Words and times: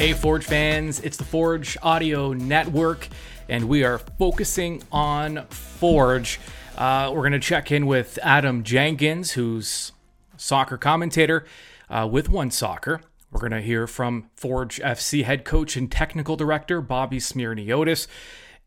Hey, 0.00 0.14
Forge 0.14 0.46
fans, 0.46 0.98
it's 1.00 1.18
the 1.18 1.24
Forge 1.24 1.76
Audio 1.82 2.32
Network, 2.32 3.06
and 3.50 3.68
we 3.68 3.84
are 3.84 3.98
focusing 3.98 4.82
on 4.90 5.44
Forge. 5.48 6.40
Uh, 6.74 7.12
we're 7.12 7.20
going 7.20 7.32
to 7.32 7.38
check 7.38 7.70
in 7.70 7.84
with 7.84 8.18
Adam 8.22 8.62
Jenkins, 8.62 9.32
who's 9.32 9.92
soccer 10.38 10.78
commentator 10.78 11.44
uh, 11.90 12.08
with 12.10 12.30
One 12.30 12.50
Soccer. 12.50 13.02
We're 13.30 13.40
going 13.40 13.52
to 13.52 13.60
hear 13.60 13.86
from 13.86 14.30
Forge 14.36 14.80
FC 14.80 15.22
head 15.22 15.44
coach 15.44 15.76
and 15.76 15.92
technical 15.92 16.34
director 16.34 16.80
Bobby 16.80 17.18
Smyrniotis, 17.18 18.06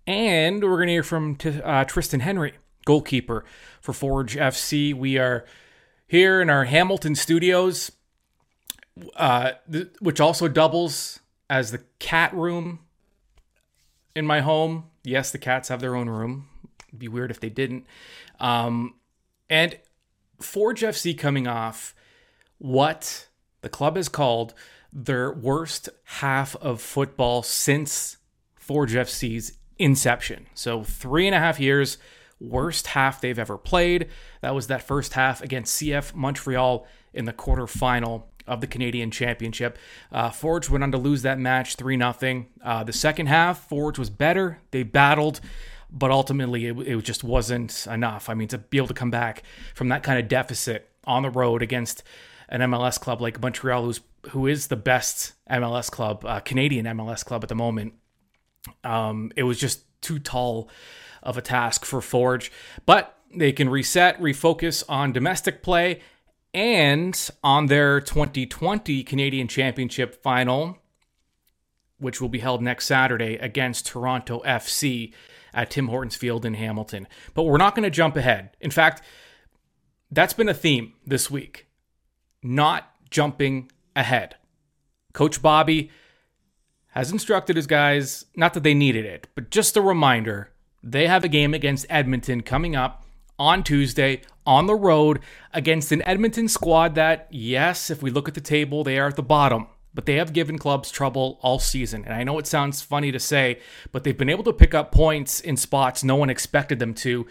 and 0.05 0.63
we're 0.63 0.77
going 0.77 0.85
to 0.85 0.93
hear 0.93 1.01
from 1.01 1.35
T- 1.35 1.59
uh, 1.63 1.83
Tristan 1.85 2.19
Henry, 2.19 2.53
goalkeeper 2.85 3.43
for 3.81 3.93
Forge 3.93 4.35
FC. 4.35 4.93
We 4.93 5.17
are 5.17 5.45
here 6.05 6.43
in 6.43 6.51
our 6.51 6.65
Hamilton 6.65 7.15
studios 7.15 7.91
uh, 9.15 9.53
th- 9.71 9.89
which 9.99 10.19
also 10.19 10.47
doubles 10.47 11.19
as 11.53 11.69
the 11.69 11.83
cat 11.99 12.33
room 12.33 12.79
in 14.15 14.25
my 14.25 14.41
home. 14.41 14.85
Yes, 15.03 15.29
the 15.29 15.37
cats 15.37 15.69
have 15.69 15.81
their 15.81 15.95
own 15.95 16.09
room. 16.09 16.49
It'd 16.87 16.97
be 16.97 17.07
weird 17.07 17.29
if 17.29 17.39
they 17.39 17.51
didn't. 17.51 17.85
Um, 18.39 18.95
and 19.51 19.77
Forge 20.39 20.81
FC 20.81 21.15
coming 21.15 21.47
off 21.47 21.93
what 22.57 23.27
the 23.61 23.69
club 23.69 23.97
has 23.97 24.09
called 24.09 24.55
their 24.91 25.31
worst 25.31 25.89
half 26.05 26.55
of 26.55 26.81
football 26.81 27.43
since 27.43 28.17
Forge 28.55 28.93
FC's 28.93 29.55
inception. 29.77 30.47
So, 30.55 30.83
three 30.83 31.27
and 31.27 31.35
a 31.35 31.39
half 31.39 31.59
years, 31.59 31.99
worst 32.39 32.87
half 32.87 33.21
they've 33.21 33.37
ever 33.37 33.59
played. 33.59 34.09
That 34.41 34.55
was 34.55 34.67
that 34.67 34.81
first 34.81 35.13
half 35.13 35.43
against 35.43 35.79
CF 35.79 36.15
Montreal 36.15 36.87
in 37.13 37.25
the 37.25 37.33
quarterfinal 37.33 38.23
of 38.47 38.61
the 38.61 38.67
Canadian 38.67 39.11
Championship. 39.11 39.77
Uh, 40.11 40.29
Forge 40.29 40.69
went 40.69 40.83
on 40.83 40.91
to 40.91 40.97
lose 40.97 41.21
that 41.21 41.39
match 41.39 41.75
3 41.75 41.97
0. 41.97 42.45
Uh, 42.63 42.83
the 42.83 42.93
second 42.93 43.27
half, 43.27 43.67
Forge 43.67 43.97
was 43.97 44.09
better. 44.09 44.59
They 44.71 44.83
battled, 44.83 45.39
but 45.91 46.11
ultimately 46.11 46.67
it, 46.67 46.77
it 46.79 47.01
just 47.03 47.23
wasn't 47.23 47.87
enough. 47.87 48.29
I 48.29 48.33
mean, 48.33 48.47
to 48.49 48.57
be 48.57 48.77
able 48.77 48.87
to 48.87 48.93
come 48.93 49.11
back 49.11 49.43
from 49.73 49.89
that 49.89 50.03
kind 50.03 50.19
of 50.19 50.27
deficit 50.27 50.89
on 51.05 51.23
the 51.23 51.29
road 51.29 51.61
against 51.61 52.03
an 52.49 52.61
MLS 52.61 52.99
club 52.99 53.21
like 53.21 53.41
Montreal, 53.41 53.83
who's, 53.83 54.01
who 54.29 54.47
is 54.47 54.67
the 54.67 54.75
best 54.75 55.33
MLS 55.49 55.89
club, 55.89 56.23
uh, 56.25 56.39
Canadian 56.39 56.85
MLS 56.85 57.23
club 57.25 57.43
at 57.43 57.49
the 57.49 57.55
moment, 57.55 57.93
um, 58.83 59.31
it 59.35 59.43
was 59.43 59.59
just 59.59 59.83
too 60.01 60.19
tall 60.19 60.69
of 61.21 61.37
a 61.37 61.41
task 61.41 61.85
for 61.85 62.01
Forge. 62.01 62.51
But 62.85 63.17
they 63.35 63.51
can 63.51 63.69
reset, 63.69 64.19
refocus 64.19 64.83
on 64.87 65.11
domestic 65.11 65.63
play, 65.63 66.01
and 66.53 67.29
on 67.43 67.67
their 67.67 67.99
2020 67.99 69.03
Canadian 69.03 69.47
Championship 69.47 70.21
final, 70.21 70.77
which 71.97 72.21
will 72.21 72.29
be 72.29 72.39
held 72.39 72.61
next 72.61 72.85
Saturday 72.85 73.35
against 73.35 73.87
Toronto 73.87 74.41
FC 74.45 75.13
at 75.53 75.71
Tim 75.71 75.87
Hortons 75.87 76.15
Field 76.15 76.45
in 76.45 76.55
Hamilton. 76.55 77.07
But 77.33 77.43
we're 77.43 77.57
not 77.57 77.75
going 77.75 77.83
to 77.83 77.89
jump 77.89 78.15
ahead. 78.15 78.51
In 78.59 78.71
fact, 78.71 79.01
that's 80.11 80.33
been 80.33 80.49
a 80.49 80.53
theme 80.53 80.93
this 81.05 81.29
week 81.31 81.67
not 82.43 82.91
jumping 83.09 83.71
ahead. 83.95 84.35
Coach 85.13 85.41
Bobby 85.41 85.89
has 86.87 87.11
instructed 87.11 87.55
his 87.55 87.67
guys, 87.67 88.25
not 88.35 88.53
that 88.53 88.63
they 88.63 88.73
needed 88.73 89.05
it, 89.05 89.27
but 89.33 89.49
just 89.49 89.77
a 89.77 89.81
reminder 89.81 90.51
they 90.83 91.07
have 91.07 91.23
a 91.23 91.29
game 91.29 91.53
against 91.53 91.85
Edmonton 91.89 92.41
coming 92.41 92.75
up 92.75 93.05
on 93.37 93.63
Tuesday 93.63 94.21
on 94.45 94.67
the 94.67 94.75
road 94.75 95.19
against 95.53 95.91
an 95.91 96.01
Edmonton 96.03 96.47
squad 96.47 96.95
that, 96.95 97.27
yes, 97.31 97.89
if 97.89 98.01
we 98.01 98.11
look 98.11 98.27
at 98.27 98.33
the 98.33 98.41
table, 98.41 98.83
they 98.83 98.99
are 98.99 99.07
at 99.07 99.15
the 99.15 99.23
bottom, 99.23 99.67
but 99.93 100.05
they 100.05 100.15
have 100.15 100.33
given 100.33 100.57
clubs 100.57 100.91
trouble 100.91 101.39
all 101.41 101.59
season. 101.59 102.03
And 102.05 102.13
I 102.13 102.23
know 102.23 102.39
it 102.39 102.47
sounds 102.47 102.81
funny 102.81 103.11
to 103.11 103.19
say, 103.19 103.59
but 103.91 104.03
they've 104.03 104.17
been 104.17 104.29
able 104.29 104.43
to 104.45 104.53
pick 104.53 104.73
up 104.73 104.91
points 104.91 105.39
in 105.39 105.57
spots 105.57 106.03
no 106.03 106.15
one 106.15 106.29
expected 106.29 106.79
them 106.79 106.93
to. 106.95 107.25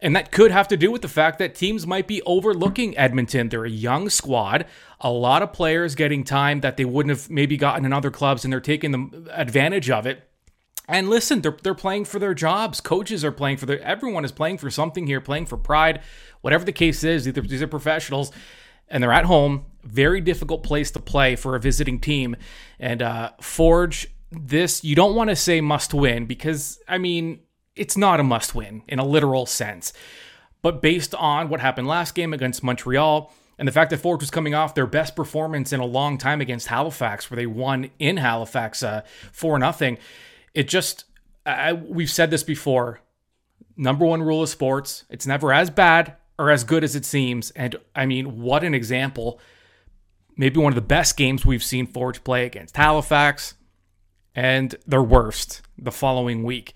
And 0.00 0.14
that 0.14 0.30
could 0.30 0.50
have 0.50 0.68
to 0.68 0.76
do 0.76 0.90
with 0.90 1.02
the 1.02 1.08
fact 1.08 1.38
that 1.38 1.54
teams 1.54 1.86
might 1.86 2.06
be 2.06 2.20
overlooking 2.22 2.96
Edmonton. 2.98 3.48
They're 3.48 3.64
a 3.64 3.70
young 3.70 4.10
squad, 4.10 4.66
a 5.00 5.10
lot 5.10 5.42
of 5.42 5.52
players 5.52 5.94
getting 5.94 6.22
time 6.22 6.60
that 6.60 6.76
they 6.76 6.84
wouldn't 6.84 7.16
have 7.16 7.30
maybe 7.30 7.56
gotten 7.56 7.84
in 7.84 7.92
other 7.92 8.10
clubs, 8.10 8.44
and 8.44 8.52
they're 8.52 8.60
taking 8.60 8.90
the 8.90 9.30
advantage 9.32 9.88
of 9.90 10.06
it. 10.06 10.25
And 10.88 11.08
listen, 11.10 11.40
they're, 11.40 11.56
they're 11.62 11.74
playing 11.74 12.04
for 12.04 12.18
their 12.18 12.34
jobs. 12.34 12.80
Coaches 12.80 13.24
are 13.24 13.32
playing 13.32 13.56
for 13.56 13.66
their, 13.66 13.80
everyone 13.80 14.24
is 14.24 14.32
playing 14.32 14.58
for 14.58 14.70
something 14.70 15.06
here, 15.06 15.20
playing 15.20 15.46
for 15.46 15.56
pride, 15.56 16.00
whatever 16.42 16.64
the 16.64 16.72
case 16.72 17.02
is. 17.02 17.24
These 17.24 17.62
are 17.62 17.66
professionals 17.66 18.30
and 18.88 19.02
they're 19.02 19.12
at 19.12 19.24
home. 19.24 19.66
Very 19.82 20.20
difficult 20.20 20.62
place 20.62 20.90
to 20.92 21.00
play 21.00 21.36
for 21.36 21.56
a 21.56 21.60
visiting 21.60 21.98
team. 21.98 22.36
And 22.78 23.02
uh, 23.02 23.32
Forge, 23.40 24.08
this, 24.30 24.84
you 24.84 24.94
don't 24.94 25.14
want 25.14 25.30
to 25.30 25.36
say 25.36 25.60
must 25.60 25.92
win 25.92 26.26
because, 26.26 26.78
I 26.88 26.98
mean, 26.98 27.40
it's 27.74 27.96
not 27.96 28.20
a 28.20 28.24
must 28.24 28.54
win 28.54 28.82
in 28.86 28.98
a 28.98 29.04
literal 29.04 29.46
sense. 29.46 29.92
But 30.62 30.82
based 30.82 31.14
on 31.14 31.48
what 31.48 31.60
happened 31.60 31.88
last 31.88 32.14
game 32.14 32.32
against 32.32 32.62
Montreal, 32.62 33.32
and 33.58 33.66
the 33.66 33.72
fact 33.72 33.90
that 33.90 33.98
Forge 33.98 34.20
was 34.20 34.30
coming 34.30 34.54
off 34.54 34.74
their 34.74 34.86
best 34.86 35.16
performance 35.16 35.72
in 35.72 35.80
a 35.80 35.86
long 35.86 36.18
time 36.18 36.40
against 36.40 36.66
Halifax, 36.66 37.30
where 37.30 37.36
they 37.36 37.46
won 37.46 37.90
in 37.98 38.18
Halifax 38.18 38.82
uh, 38.82 39.02
for 39.32 39.58
nothing, 39.58 39.98
it 40.56 40.68
just 40.68 41.04
I, 41.44 41.74
we've 41.74 42.10
said 42.10 42.32
this 42.32 42.42
before. 42.42 43.00
Number 43.76 44.04
one 44.04 44.22
rule 44.22 44.42
of 44.42 44.48
sports: 44.48 45.04
it's 45.10 45.26
never 45.26 45.52
as 45.52 45.70
bad 45.70 46.16
or 46.38 46.50
as 46.50 46.64
good 46.64 46.82
as 46.82 46.96
it 46.96 47.04
seems. 47.04 47.50
And 47.52 47.76
I 47.94 48.06
mean, 48.06 48.40
what 48.40 48.64
an 48.64 48.74
example! 48.74 49.38
Maybe 50.36 50.58
one 50.58 50.72
of 50.72 50.74
the 50.74 50.80
best 50.80 51.16
games 51.16 51.46
we've 51.46 51.62
seen 51.62 51.86
Forge 51.86 52.24
play 52.24 52.46
against 52.46 52.76
Halifax, 52.76 53.54
and 54.34 54.74
their 54.86 55.02
worst 55.02 55.60
the 55.78 55.92
following 55.92 56.42
week. 56.42 56.72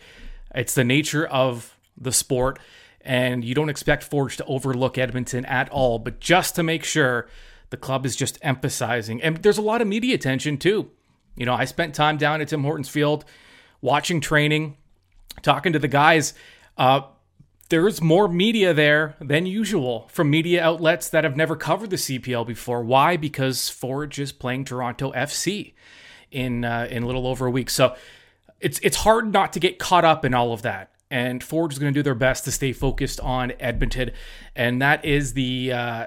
It's 0.55 0.75
the 0.75 0.85
nature 0.85 1.27
of 1.27 1.75
the 1.97 2.13
sport, 2.13 2.59
and 3.01 3.43
you 3.43 3.55
don't 3.55 3.71
expect 3.71 4.05
Forge 4.05 4.37
to 4.37 4.45
overlook 4.45 4.99
Edmonton 4.99 5.47
at 5.47 5.71
all. 5.71 5.99
But 5.99 6.21
just 6.21 6.55
to 6.57 6.63
make 6.63 6.85
sure, 6.85 7.29
the 7.71 7.79
club 7.79 8.05
is 8.05 8.15
just 8.15 8.39
emphasizing, 8.43 9.23
and 9.23 9.39
there's 9.39 9.59
a 9.59 9.63
lot 9.63 9.81
of 9.81 9.89
media 9.89 10.15
attention 10.15 10.59
too. 10.59 10.91
You 11.35 11.47
know, 11.47 11.55
I 11.55 11.65
spent 11.65 11.95
time 11.95 12.19
down 12.19 12.43
at 12.43 12.49
Tim 12.49 12.63
Hortons 12.63 12.91
Field 12.91 13.25
watching 13.81 14.21
training, 14.21 14.77
talking 15.43 15.73
to 15.73 15.79
the 15.79 15.89
guys. 15.89 16.35
Uh, 16.77 17.03
there's 17.71 18.03
more 18.03 18.29
media 18.29 18.75
there 18.75 19.17
than 19.21 19.47
usual 19.47 20.09
from 20.09 20.29
media 20.29 20.63
outlets 20.63 21.09
that 21.09 21.25
have 21.25 21.37
never 21.37 21.55
covered 21.57 21.91
the 21.91 21.97
CPL 21.97 22.47
before. 22.47 22.83
Why? 22.83 23.17
Because 23.17 23.69
Forge 23.69 24.19
is 24.19 24.33
playing 24.33 24.65
Toronto 24.65 25.13
FC 25.13 25.73
in 26.31 26.65
uh, 26.65 26.89
in 26.91 27.05
a 27.05 27.07
little 27.07 27.27
over 27.27 27.47
a 27.47 27.51
week. 27.51 27.71
So 27.71 27.95
it's 28.61 28.81
it's 28.83 28.99
hard 28.99 29.33
not 29.33 29.53
to 29.55 29.61
get 29.61 29.79
caught 29.79 30.05
up 30.05 30.25
in 30.25 30.35
all 30.35 30.53
of 30.53 30.63
that. 30.63 30.91
And 31.13 31.43
Forge 31.43 31.73
is 31.73 31.79
going 31.79 31.93
to 31.93 31.99
do 31.99 32.03
their 32.03 32.15
best 32.15 32.45
to 32.45 32.53
stay 32.53 32.73
focused 32.73 33.19
on 33.21 33.53
Edmonton, 33.59 34.13
and 34.55 34.81
that 34.83 35.05
is 35.05 35.33
the 35.33 35.73
uh, 35.73 36.07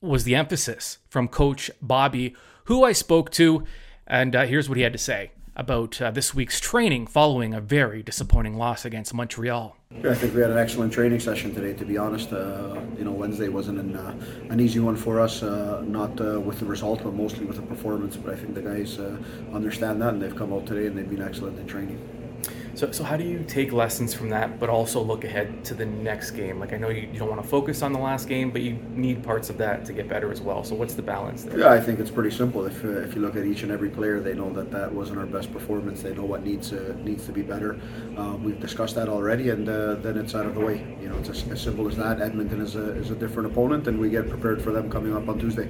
was 0.00 0.24
the 0.24 0.34
emphasis 0.34 0.98
from 1.08 1.26
Coach 1.28 1.70
Bobby, 1.82 2.36
who 2.64 2.84
I 2.84 2.92
spoke 2.92 3.30
to, 3.32 3.64
and 4.06 4.36
uh, 4.36 4.46
here's 4.46 4.68
what 4.68 4.76
he 4.76 4.84
had 4.84 4.92
to 4.92 4.98
say 4.98 5.32
about 5.58 6.00
uh, 6.00 6.10
this 6.12 6.34
week's 6.34 6.60
training 6.60 7.06
following 7.06 7.52
a 7.52 7.60
very 7.60 8.02
disappointing 8.02 8.54
loss 8.54 8.84
against 8.84 9.12
Montreal. 9.12 9.76
I 10.04 10.14
think 10.14 10.34
we 10.34 10.40
had 10.40 10.50
an 10.50 10.58
excellent 10.58 10.92
training 10.92 11.18
session 11.18 11.52
today. 11.52 11.72
To 11.72 11.84
be 11.84 11.98
honest, 11.98 12.32
uh, 12.32 12.80
you 12.96 13.04
know 13.04 13.10
Wednesday 13.10 13.48
wasn't 13.48 13.80
an, 13.80 13.96
uh, 13.96 14.14
an 14.50 14.60
easy 14.60 14.78
one 14.78 14.96
for 14.96 15.18
us, 15.18 15.42
uh, 15.42 15.82
not 15.86 16.20
uh, 16.20 16.40
with 16.40 16.60
the 16.60 16.66
result, 16.66 17.02
but 17.02 17.14
mostly 17.14 17.44
with 17.44 17.56
the 17.56 17.62
performance. 17.62 18.16
But 18.16 18.34
I 18.34 18.36
think 18.36 18.54
the 18.54 18.62
guys 18.62 18.98
uh, 18.98 19.18
understand 19.52 20.00
that, 20.02 20.14
and 20.14 20.22
they've 20.22 20.36
come 20.36 20.52
out 20.52 20.66
today 20.66 20.86
and 20.86 20.96
they've 20.96 21.08
been 21.08 21.22
excellent 21.22 21.58
in 21.58 21.66
training. 21.66 21.98
So, 22.78 22.92
so 22.92 23.02
how 23.02 23.16
do 23.16 23.24
you 23.24 23.42
take 23.42 23.72
lessons 23.72 24.14
from 24.14 24.28
that, 24.28 24.60
but 24.60 24.68
also 24.68 25.02
look 25.02 25.24
ahead 25.24 25.64
to 25.64 25.74
the 25.74 25.84
next 25.84 26.30
game? 26.30 26.60
Like 26.60 26.72
I 26.72 26.76
know 26.76 26.90
you, 26.90 27.08
you 27.12 27.18
don't 27.18 27.28
want 27.28 27.42
to 27.42 27.48
focus 27.48 27.82
on 27.82 27.92
the 27.92 27.98
last 27.98 28.28
game, 28.28 28.52
but 28.52 28.62
you 28.62 28.74
need 28.90 29.24
parts 29.24 29.50
of 29.50 29.58
that 29.58 29.84
to 29.86 29.92
get 29.92 30.08
better 30.08 30.30
as 30.30 30.40
well. 30.40 30.62
So 30.62 30.76
what's 30.76 30.94
the 30.94 31.02
balance 31.02 31.42
there? 31.42 31.58
Yeah, 31.58 31.72
I 31.72 31.80
think 31.80 31.98
it's 31.98 32.12
pretty 32.12 32.30
simple. 32.30 32.66
If, 32.66 32.84
uh, 32.84 33.00
if 33.00 33.16
you 33.16 33.20
look 33.20 33.34
at 33.34 33.44
each 33.44 33.64
and 33.64 33.72
every 33.72 33.90
player, 33.90 34.20
they 34.20 34.32
know 34.32 34.52
that 34.52 34.70
that 34.70 34.94
wasn't 34.94 35.18
our 35.18 35.26
best 35.26 35.52
performance. 35.52 36.02
They 36.02 36.14
know 36.14 36.24
what 36.24 36.44
needs 36.44 36.72
uh, 36.72 36.94
needs 37.02 37.26
to 37.26 37.32
be 37.32 37.42
better. 37.42 37.80
Uh, 38.16 38.36
we've 38.40 38.60
discussed 38.60 38.94
that 38.94 39.08
already, 39.08 39.50
and 39.50 39.68
uh, 39.68 39.96
then 39.96 40.16
it's 40.16 40.36
out 40.36 40.46
of 40.46 40.54
the 40.54 40.60
way. 40.60 40.76
You 41.02 41.08
know, 41.08 41.18
it's 41.18 41.30
as, 41.30 41.48
as, 41.48 41.60
simple 41.60 41.88
as 41.88 41.96
that. 41.96 42.20
Edmonton 42.20 42.60
is 42.60 42.76
a, 42.76 42.92
is 42.92 43.10
a 43.10 43.16
different 43.16 43.50
opponent, 43.50 43.88
and 43.88 43.98
we 43.98 44.08
get 44.08 44.30
prepared 44.30 44.62
for 44.62 44.70
them 44.70 44.88
coming 44.88 45.16
up 45.16 45.28
on 45.28 45.40
Tuesday. 45.40 45.68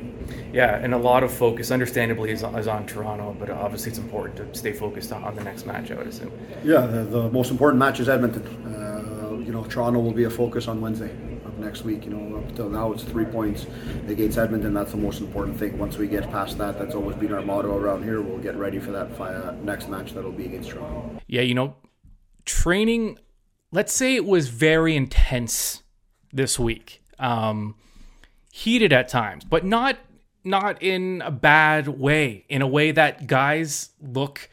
Yeah, 0.53 0.77
and 0.77 0.93
a 0.93 0.99
lot 0.99 1.25
of 1.25 1.33
focus, 1.33 1.71
understandably, 1.71 2.33
is, 2.33 2.43
is 2.43 2.69
on 2.69 2.85
Toronto, 2.85 3.35
but 3.39 3.49
obviously 3.49 3.93
it's 3.93 3.99
important 3.99 4.37
to 4.37 4.59
stay 4.59 4.75
focused 4.75 5.11
on, 5.11 5.25
on 5.25 5.35
the 5.35 5.43
next 5.43 5.65
match. 5.65 5.91
I 5.91 5.95
would 5.95 6.07
assume. 6.07 6.33
Yeah 6.63 6.98
the, 7.05 7.31
most 7.31 7.51
important 7.51 7.79
match 7.79 8.01
is 8.01 8.09
Edmonton. 8.09 8.43
Uh, 8.75 9.39
you 9.39 9.53
know, 9.53 9.65
Toronto 9.65 10.01
will 10.01 10.13
be 10.13 10.25
a 10.25 10.31
focus 10.31 10.69
on 10.69 10.81
Wednesday 10.81 11.11
of 11.45 11.59
next 11.59 11.83
week. 11.83 12.05
You 12.05 12.11
know, 12.11 12.39
up 12.39 12.55
till 12.55 12.69
now 12.69 12.93
it's 12.93 13.03
three 13.03 13.25
points 13.25 13.67
against 14.07 14.39
Edmonton. 14.39 14.75
That's 14.75 14.91
the 14.91 14.97
most 14.99 15.21
important 15.21 15.59
thing. 15.59 15.79
Once 15.79 15.97
we 15.97 16.07
get 16.07 16.31
past 16.31 16.59
that, 16.59 16.79
that's 16.79 16.95
always 16.95 17.17
been 17.17 17.33
our 17.33 17.43
motto 17.43 17.77
around 17.77 18.05
here. 18.05 18.21
We'll 18.21 18.39
get 18.39 18.57
ready 18.57 18.79
for 18.79 18.91
that 18.93 19.21
uh, 19.21 19.55
next 19.63 19.89
match 19.89 20.15
that'll 20.15 20.33
be 20.33 20.47
against 20.47 20.71
Toronto. 20.71 21.21
Yeah, 21.27 21.43
you 21.43 21.55
know, 21.55 21.77
training. 22.45 23.19
Let's 23.71 23.93
say 23.93 24.15
it 24.15 24.25
was 24.25 24.49
very 24.49 24.97
intense 24.97 25.83
this 26.33 26.59
week, 26.59 27.03
um, 27.19 27.75
heated 28.53 28.93
at 28.93 29.09
times, 29.09 29.45
but 29.45 29.65
not 29.65 29.99
not 30.45 30.83
in 30.83 31.23
a 31.25 31.31
bad 31.31 31.89
way, 31.89 32.47
in 32.49 32.63
a 32.63 32.67
way 32.67 32.91
that 32.91 33.27
guys 33.27 33.91
look 34.01 34.49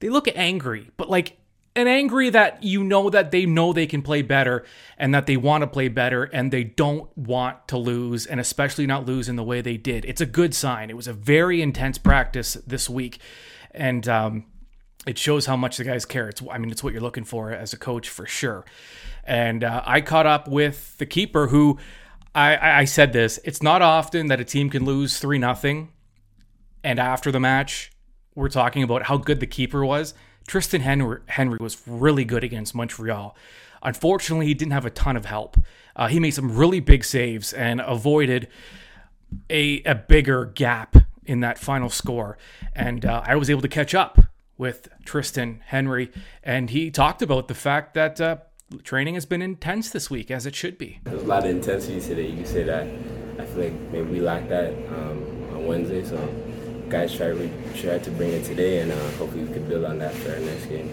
they 0.00 0.08
look 0.08 0.28
angry, 0.34 0.90
but 0.96 1.10
like 1.10 1.37
an 1.78 1.88
angry 1.88 2.28
that 2.30 2.62
you 2.62 2.84
know 2.84 3.08
that 3.08 3.30
they 3.30 3.46
know 3.46 3.72
they 3.72 3.86
can 3.86 4.02
play 4.02 4.22
better 4.22 4.64
and 4.98 5.14
that 5.14 5.26
they 5.26 5.36
want 5.36 5.62
to 5.62 5.66
play 5.66 5.88
better 5.88 6.24
and 6.24 6.52
they 6.52 6.64
don't 6.64 7.16
want 7.16 7.68
to 7.68 7.78
lose 7.78 8.26
and 8.26 8.40
especially 8.40 8.86
not 8.86 9.06
lose 9.06 9.28
in 9.28 9.36
the 9.36 9.44
way 9.44 9.60
they 9.60 9.76
did. 9.76 10.04
It's 10.04 10.20
a 10.20 10.26
good 10.26 10.54
sign. 10.54 10.90
It 10.90 10.96
was 10.96 11.06
a 11.06 11.12
very 11.12 11.62
intense 11.62 11.96
practice 11.96 12.54
this 12.66 12.90
week 12.90 13.18
and 13.70 14.06
um, 14.08 14.44
it 15.06 15.16
shows 15.16 15.46
how 15.46 15.56
much 15.56 15.76
the 15.78 15.84
guys 15.84 16.04
care. 16.04 16.28
It's 16.28 16.42
I 16.50 16.58
mean 16.58 16.70
it's 16.70 16.84
what 16.84 16.92
you're 16.92 17.02
looking 17.02 17.24
for 17.24 17.52
as 17.52 17.72
a 17.72 17.78
coach 17.78 18.08
for 18.08 18.26
sure. 18.26 18.64
And 19.24 19.62
uh, 19.62 19.82
I 19.84 20.00
caught 20.00 20.26
up 20.26 20.48
with 20.48 20.96
the 20.98 21.06
keeper 21.06 21.48
who 21.48 21.78
I, 22.34 22.80
I 22.80 22.84
said 22.84 23.12
this. 23.12 23.38
It's 23.44 23.62
not 23.62 23.82
often 23.82 24.26
that 24.28 24.40
a 24.40 24.44
team 24.44 24.70
can 24.70 24.84
lose 24.84 25.18
three 25.18 25.38
nothing, 25.38 25.92
and 26.84 26.98
after 26.98 27.32
the 27.32 27.40
match, 27.40 27.90
we're 28.34 28.48
talking 28.48 28.82
about 28.82 29.04
how 29.04 29.16
good 29.16 29.40
the 29.40 29.46
keeper 29.46 29.84
was. 29.84 30.14
Tristan 30.48 30.80
Henry, 30.80 31.20
Henry 31.26 31.58
was 31.60 31.80
really 31.86 32.24
good 32.24 32.42
against 32.42 32.74
Montreal. 32.74 33.36
Unfortunately, 33.82 34.46
he 34.46 34.54
didn't 34.54 34.72
have 34.72 34.86
a 34.86 34.90
ton 34.90 35.16
of 35.16 35.26
help. 35.26 35.56
Uh, 35.94 36.08
he 36.08 36.18
made 36.18 36.30
some 36.30 36.56
really 36.56 36.80
big 36.80 37.04
saves 37.04 37.52
and 37.52 37.80
avoided 37.80 38.48
a, 39.50 39.82
a 39.84 39.94
bigger 39.94 40.46
gap 40.46 40.96
in 41.26 41.40
that 41.40 41.58
final 41.58 41.90
score. 41.90 42.38
And 42.74 43.04
uh, 43.04 43.22
I 43.24 43.36
was 43.36 43.50
able 43.50 43.60
to 43.60 43.68
catch 43.68 43.94
up 43.94 44.18
with 44.56 44.88
Tristan 45.04 45.60
Henry, 45.66 46.10
and 46.42 46.70
he 46.70 46.90
talked 46.90 47.22
about 47.22 47.46
the 47.46 47.54
fact 47.54 47.94
that 47.94 48.20
uh, 48.20 48.38
training 48.82 49.14
has 49.14 49.26
been 49.26 49.42
intense 49.42 49.90
this 49.90 50.10
week, 50.10 50.30
as 50.30 50.46
it 50.46 50.54
should 50.54 50.78
be. 50.78 50.98
There's 51.04 51.22
a 51.22 51.26
lot 51.26 51.44
of 51.44 51.50
intensity 51.50 52.00
today. 52.00 52.26
You 52.26 52.36
can 52.38 52.46
say 52.46 52.62
that. 52.64 52.86
I 53.38 53.44
feel 53.46 53.64
like 53.64 53.80
maybe 53.92 54.10
we 54.10 54.20
lacked 54.20 54.48
that 54.48 54.72
um, 54.88 55.46
on 55.52 55.66
Wednesday, 55.66 56.04
so 56.04 56.16
guys 56.88 57.14
try 57.14 57.28
to 57.28 57.50
try 57.74 57.98
to 57.98 58.10
bring 58.12 58.30
it 58.30 58.44
today, 58.44 58.80
and 58.80 58.92
uh, 58.92 58.96
hopefully 59.12 59.44
we 59.44 59.52
can 59.52 59.68
build 59.68 59.84
on 59.84 59.98
that 59.98 60.14
for 60.14 60.32
our 60.32 60.40
next 60.40 60.66
game. 60.66 60.90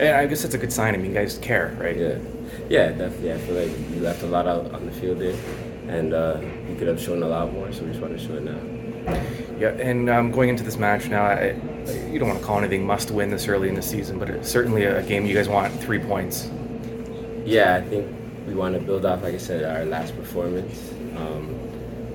Yeah, 0.00 0.18
I 0.18 0.26
guess 0.26 0.42
that's 0.42 0.54
a 0.54 0.58
good 0.58 0.72
sign. 0.72 0.94
I 0.94 0.98
mean, 0.98 1.10
you 1.10 1.14
guys 1.14 1.38
care, 1.38 1.76
right? 1.80 1.96
Yeah, 1.96 2.18
yeah, 2.68 2.88
definitely. 2.90 3.32
I 3.32 3.38
feel 3.38 3.54
like 3.54 3.90
we 3.90 4.00
left 4.00 4.22
a 4.22 4.26
lot 4.26 4.46
out 4.46 4.72
on 4.74 4.86
the 4.86 4.92
field 4.92 5.18
there, 5.18 5.36
and 5.88 6.12
uh, 6.12 6.40
we 6.68 6.74
could 6.74 6.88
have 6.88 7.00
shown 7.00 7.22
a 7.22 7.28
lot 7.28 7.52
more. 7.52 7.72
So 7.72 7.82
we 7.82 7.90
just 7.90 8.00
want 8.00 8.18
to 8.18 8.26
show 8.26 8.34
it 8.34 8.42
now. 8.42 8.58
Yeah, 9.58 9.68
and 9.68 10.10
um, 10.10 10.30
going 10.32 10.48
into 10.48 10.64
this 10.64 10.78
match 10.78 11.08
now, 11.08 11.24
I, 11.24 11.56
you 12.10 12.18
don't 12.18 12.28
want 12.28 12.40
to 12.40 12.44
call 12.44 12.58
anything 12.58 12.84
must 12.84 13.10
win 13.10 13.30
this 13.30 13.46
early 13.46 13.68
in 13.68 13.74
the 13.74 13.82
season, 13.82 14.18
but 14.18 14.30
it's 14.30 14.50
certainly 14.50 14.84
a 14.84 15.02
game 15.02 15.26
you 15.26 15.34
guys 15.34 15.48
want 15.48 15.72
three 15.80 15.98
points 15.98 16.50
yeah, 17.44 17.74
I 17.74 17.82
think 17.82 18.08
we 18.46 18.54
want 18.54 18.74
to 18.74 18.80
build 18.80 19.04
off, 19.04 19.22
like 19.22 19.34
I 19.34 19.38
said, 19.38 19.64
our 19.64 19.84
last 19.84 20.16
performance. 20.16 20.92
Um, 21.16 21.54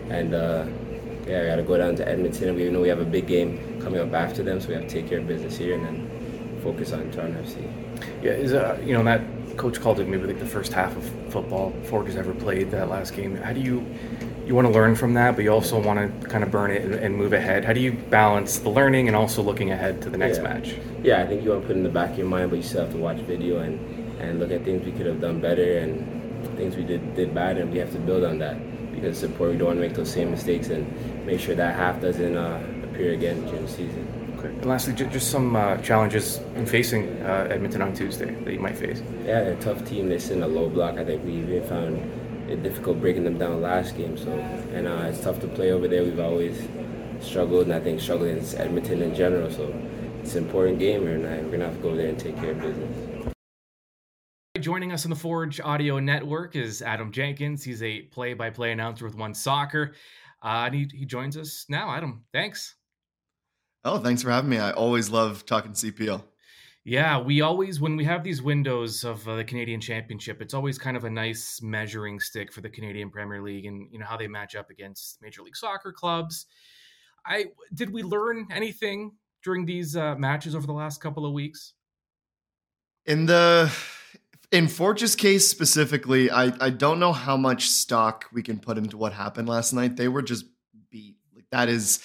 and 0.09 0.33
uh, 0.33 0.65
yeah, 1.29 1.41
we 1.41 1.47
got 1.47 1.55
to 1.57 1.63
go 1.63 1.77
down 1.77 1.95
to 1.97 2.07
Edmonton. 2.07 2.49
And 2.49 2.57
we 2.57 2.69
know 2.69 2.81
we 2.81 2.89
have 2.89 2.99
a 2.99 3.05
big 3.05 3.27
game 3.27 3.79
coming 3.81 3.99
up 3.99 4.13
after 4.13 4.41
them, 4.41 4.59
so 4.59 4.69
we 4.69 4.73
have 4.73 4.83
to 4.83 4.89
take 4.89 5.07
care 5.07 5.19
of 5.19 5.27
business 5.27 5.57
here 5.57 5.75
and 5.75 5.85
then 5.85 6.59
focus 6.63 6.91
on 6.91 7.09
Toronto 7.11 7.41
FC. 7.41 7.71
Yeah, 8.23 8.31
is 8.31 8.53
uh, 8.53 8.81
you 8.83 8.93
know 8.93 9.03
that 9.03 9.21
coach 9.57 9.79
called 9.81 9.99
it 9.99 10.07
maybe 10.07 10.25
like 10.25 10.39
the 10.39 10.45
first 10.45 10.71
half 10.71 10.95
of 10.95 11.03
football 11.31 11.73
Forge 11.83 12.07
has 12.07 12.15
ever 12.15 12.33
played 12.33 12.71
that 12.71 12.89
last 12.89 13.13
game. 13.13 13.35
How 13.35 13.53
do 13.53 13.59
you 13.59 13.85
you 14.45 14.55
want 14.55 14.67
to 14.67 14.73
learn 14.73 14.95
from 14.95 15.13
that, 15.13 15.35
but 15.35 15.43
you 15.43 15.51
also 15.51 15.79
want 15.79 15.99
to 15.99 16.27
kind 16.27 16.43
of 16.43 16.49
burn 16.49 16.71
it 16.71 16.83
and, 16.83 16.95
and 16.95 17.15
move 17.15 17.33
ahead? 17.33 17.63
How 17.63 17.73
do 17.73 17.79
you 17.79 17.91
balance 17.91 18.57
the 18.57 18.69
learning 18.69 19.07
and 19.07 19.15
also 19.15 19.43
looking 19.43 19.71
ahead 19.71 20.01
to 20.01 20.09
the 20.09 20.17
next 20.17 20.37
yeah. 20.37 20.43
match? 20.43 20.75
Yeah, 21.03 21.21
I 21.21 21.27
think 21.27 21.43
you 21.43 21.51
want 21.51 21.61
to 21.61 21.67
put 21.67 21.75
it 21.75 21.79
in 21.79 21.83
the 21.83 21.89
back 21.89 22.11
of 22.11 22.17
your 22.17 22.27
mind, 22.27 22.49
but 22.49 22.55
you 22.55 22.63
still 22.63 22.81
have 22.81 22.91
to 22.91 22.97
watch 22.97 23.17
video 23.17 23.59
and 23.59 23.79
and 24.19 24.39
look 24.39 24.51
at 24.51 24.65
things 24.65 24.83
we 24.83 24.91
could 24.91 25.05
have 25.05 25.21
done 25.21 25.39
better 25.39 25.77
and 25.77 26.57
things 26.57 26.75
we 26.75 26.83
did 26.83 27.15
did 27.15 27.35
bad, 27.35 27.57
and 27.57 27.71
we 27.71 27.77
have 27.77 27.91
to 27.91 27.99
build 27.99 28.23
on 28.23 28.39
that 28.39 28.57
because 28.99 29.17
it's 29.17 29.31
important. 29.31 29.55
We 29.55 29.59
don't 29.59 29.67
want 29.67 29.79
to 29.79 29.87
make 29.87 29.95
those 29.95 30.11
same 30.11 30.31
mistakes 30.31 30.69
and 30.69 30.85
make 31.25 31.39
sure 31.39 31.55
that 31.55 31.75
half 31.75 32.01
doesn't 32.01 32.35
uh, 32.35 32.61
appear 32.83 33.13
again 33.13 33.45
during 33.45 33.63
the 33.63 33.71
season. 33.71 34.35
Okay. 34.37 34.47
And 34.47 34.65
lastly, 34.65 34.93
just 34.93 35.31
some 35.31 35.55
uh, 35.55 35.77
challenges 35.77 36.37
in 36.55 36.65
facing 36.65 37.21
uh, 37.23 37.47
Edmonton 37.49 37.81
on 37.81 37.93
Tuesday 37.93 38.33
that 38.43 38.53
you 38.53 38.59
might 38.59 38.77
face. 38.77 39.01
Yeah, 39.25 39.43
they're 39.43 39.53
a 39.53 39.61
tough 39.61 39.85
team. 39.85 40.07
They're 40.07 40.31
in 40.31 40.43
a 40.43 40.47
low 40.47 40.69
block. 40.69 40.97
I 40.97 41.03
think 41.03 41.25
we 41.25 41.33
even 41.33 41.63
found 41.63 41.97
it 42.49 42.63
difficult 42.63 42.99
breaking 43.01 43.25
them 43.25 43.37
down 43.37 43.61
last 43.61 43.97
game. 43.97 44.17
So, 44.17 44.31
and 44.31 44.87
uh, 44.87 45.07
it's 45.09 45.21
tough 45.21 45.39
to 45.41 45.47
play 45.47 45.71
over 45.71 45.87
there. 45.87 46.03
We've 46.03 46.19
always 46.19 46.67
struggled, 47.19 47.63
and 47.63 47.73
I 47.73 47.79
think 47.79 47.99
struggling 47.99 48.37
is 48.37 48.55
Edmonton 48.55 49.01
in 49.01 49.13
general. 49.13 49.51
So, 49.51 49.73
it's 50.21 50.35
an 50.35 50.45
important 50.45 50.79
game, 50.79 51.05
and 51.07 51.25
uh, 51.25 51.43
we're 51.43 51.51
gonna 51.51 51.65
have 51.65 51.75
to 51.75 51.81
go 51.81 51.95
there 51.95 52.07
and 52.07 52.19
take 52.19 52.37
care 52.37 52.51
of 52.51 52.61
business. 52.61 53.08
Joining 54.59 54.91
us 54.91 55.05
on 55.05 55.09
the 55.09 55.15
Forge 55.15 55.61
Audio 55.61 55.99
Network 55.99 56.57
is 56.57 56.81
Adam 56.81 57.13
Jenkins. 57.13 57.63
He's 57.63 57.81
a 57.81 58.01
play-by-play 58.01 58.73
announcer 58.73 59.05
with 59.05 59.15
One 59.15 59.33
Soccer. 59.33 59.93
Uh, 60.43 60.63
and 60.65 60.75
he, 60.75 60.89
he 60.93 61.05
joins 61.05 61.37
us 61.37 61.65
now. 61.69 61.89
Adam, 61.91 62.25
thanks. 62.33 62.75
Oh, 63.85 63.99
thanks 63.99 64.21
for 64.21 64.31
having 64.31 64.49
me. 64.49 64.57
I 64.57 64.71
always 64.71 65.09
love 65.09 65.45
talking 65.45 65.71
CPL. 65.71 66.23
Yeah, 66.83 67.19
we 67.19 67.39
always 67.41 67.79
when 67.79 67.95
we 67.95 68.03
have 68.05 68.23
these 68.23 68.41
windows 68.41 69.03
of 69.05 69.25
uh, 69.27 69.37
the 69.37 69.43
Canadian 69.43 69.79
Championship, 69.79 70.41
it's 70.41 70.53
always 70.53 70.77
kind 70.77 70.97
of 70.97 71.05
a 71.05 71.09
nice 71.09 71.61
measuring 71.61 72.19
stick 72.19 72.51
for 72.51 72.61
the 72.61 72.69
Canadian 72.69 73.09
Premier 73.09 73.41
League 73.41 73.65
and 73.65 73.87
you 73.91 73.99
know 73.99 74.05
how 74.05 74.17
they 74.17 74.27
match 74.27 74.55
up 74.55 74.69
against 74.69 75.21
Major 75.21 75.41
League 75.41 75.55
Soccer 75.55 75.93
clubs. 75.93 76.47
I 77.25 77.45
did 77.73 77.93
we 77.93 78.03
learn 78.03 78.47
anything 78.51 79.11
during 79.43 79.65
these 79.65 79.95
uh, 79.95 80.15
matches 80.15 80.55
over 80.55 80.67
the 80.67 80.73
last 80.73 80.99
couple 80.99 81.25
of 81.25 81.33
weeks? 81.33 81.73
In 83.05 83.25
the 83.25 83.71
in 84.51 84.67
Forge's 84.67 85.15
case 85.15 85.47
specifically, 85.47 86.31
I, 86.31 86.53
I 86.59 86.69
don't 86.69 86.99
know 86.99 87.13
how 87.13 87.37
much 87.37 87.69
stock 87.69 88.25
we 88.33 88.41
can 88.41 88.59
put 88.59 88.77
into 88.77 88.97
what 88.97 89.13
happened 89.13 89.47
last 89.47 89.73
night. 89.73 89.95
They 89.95 90.07
were 90.07 90.21
just 90.21 90.45
beat. 90.89 91.17
Like 91.35 91.45
that 91.51 91.69
is 91.69 91.99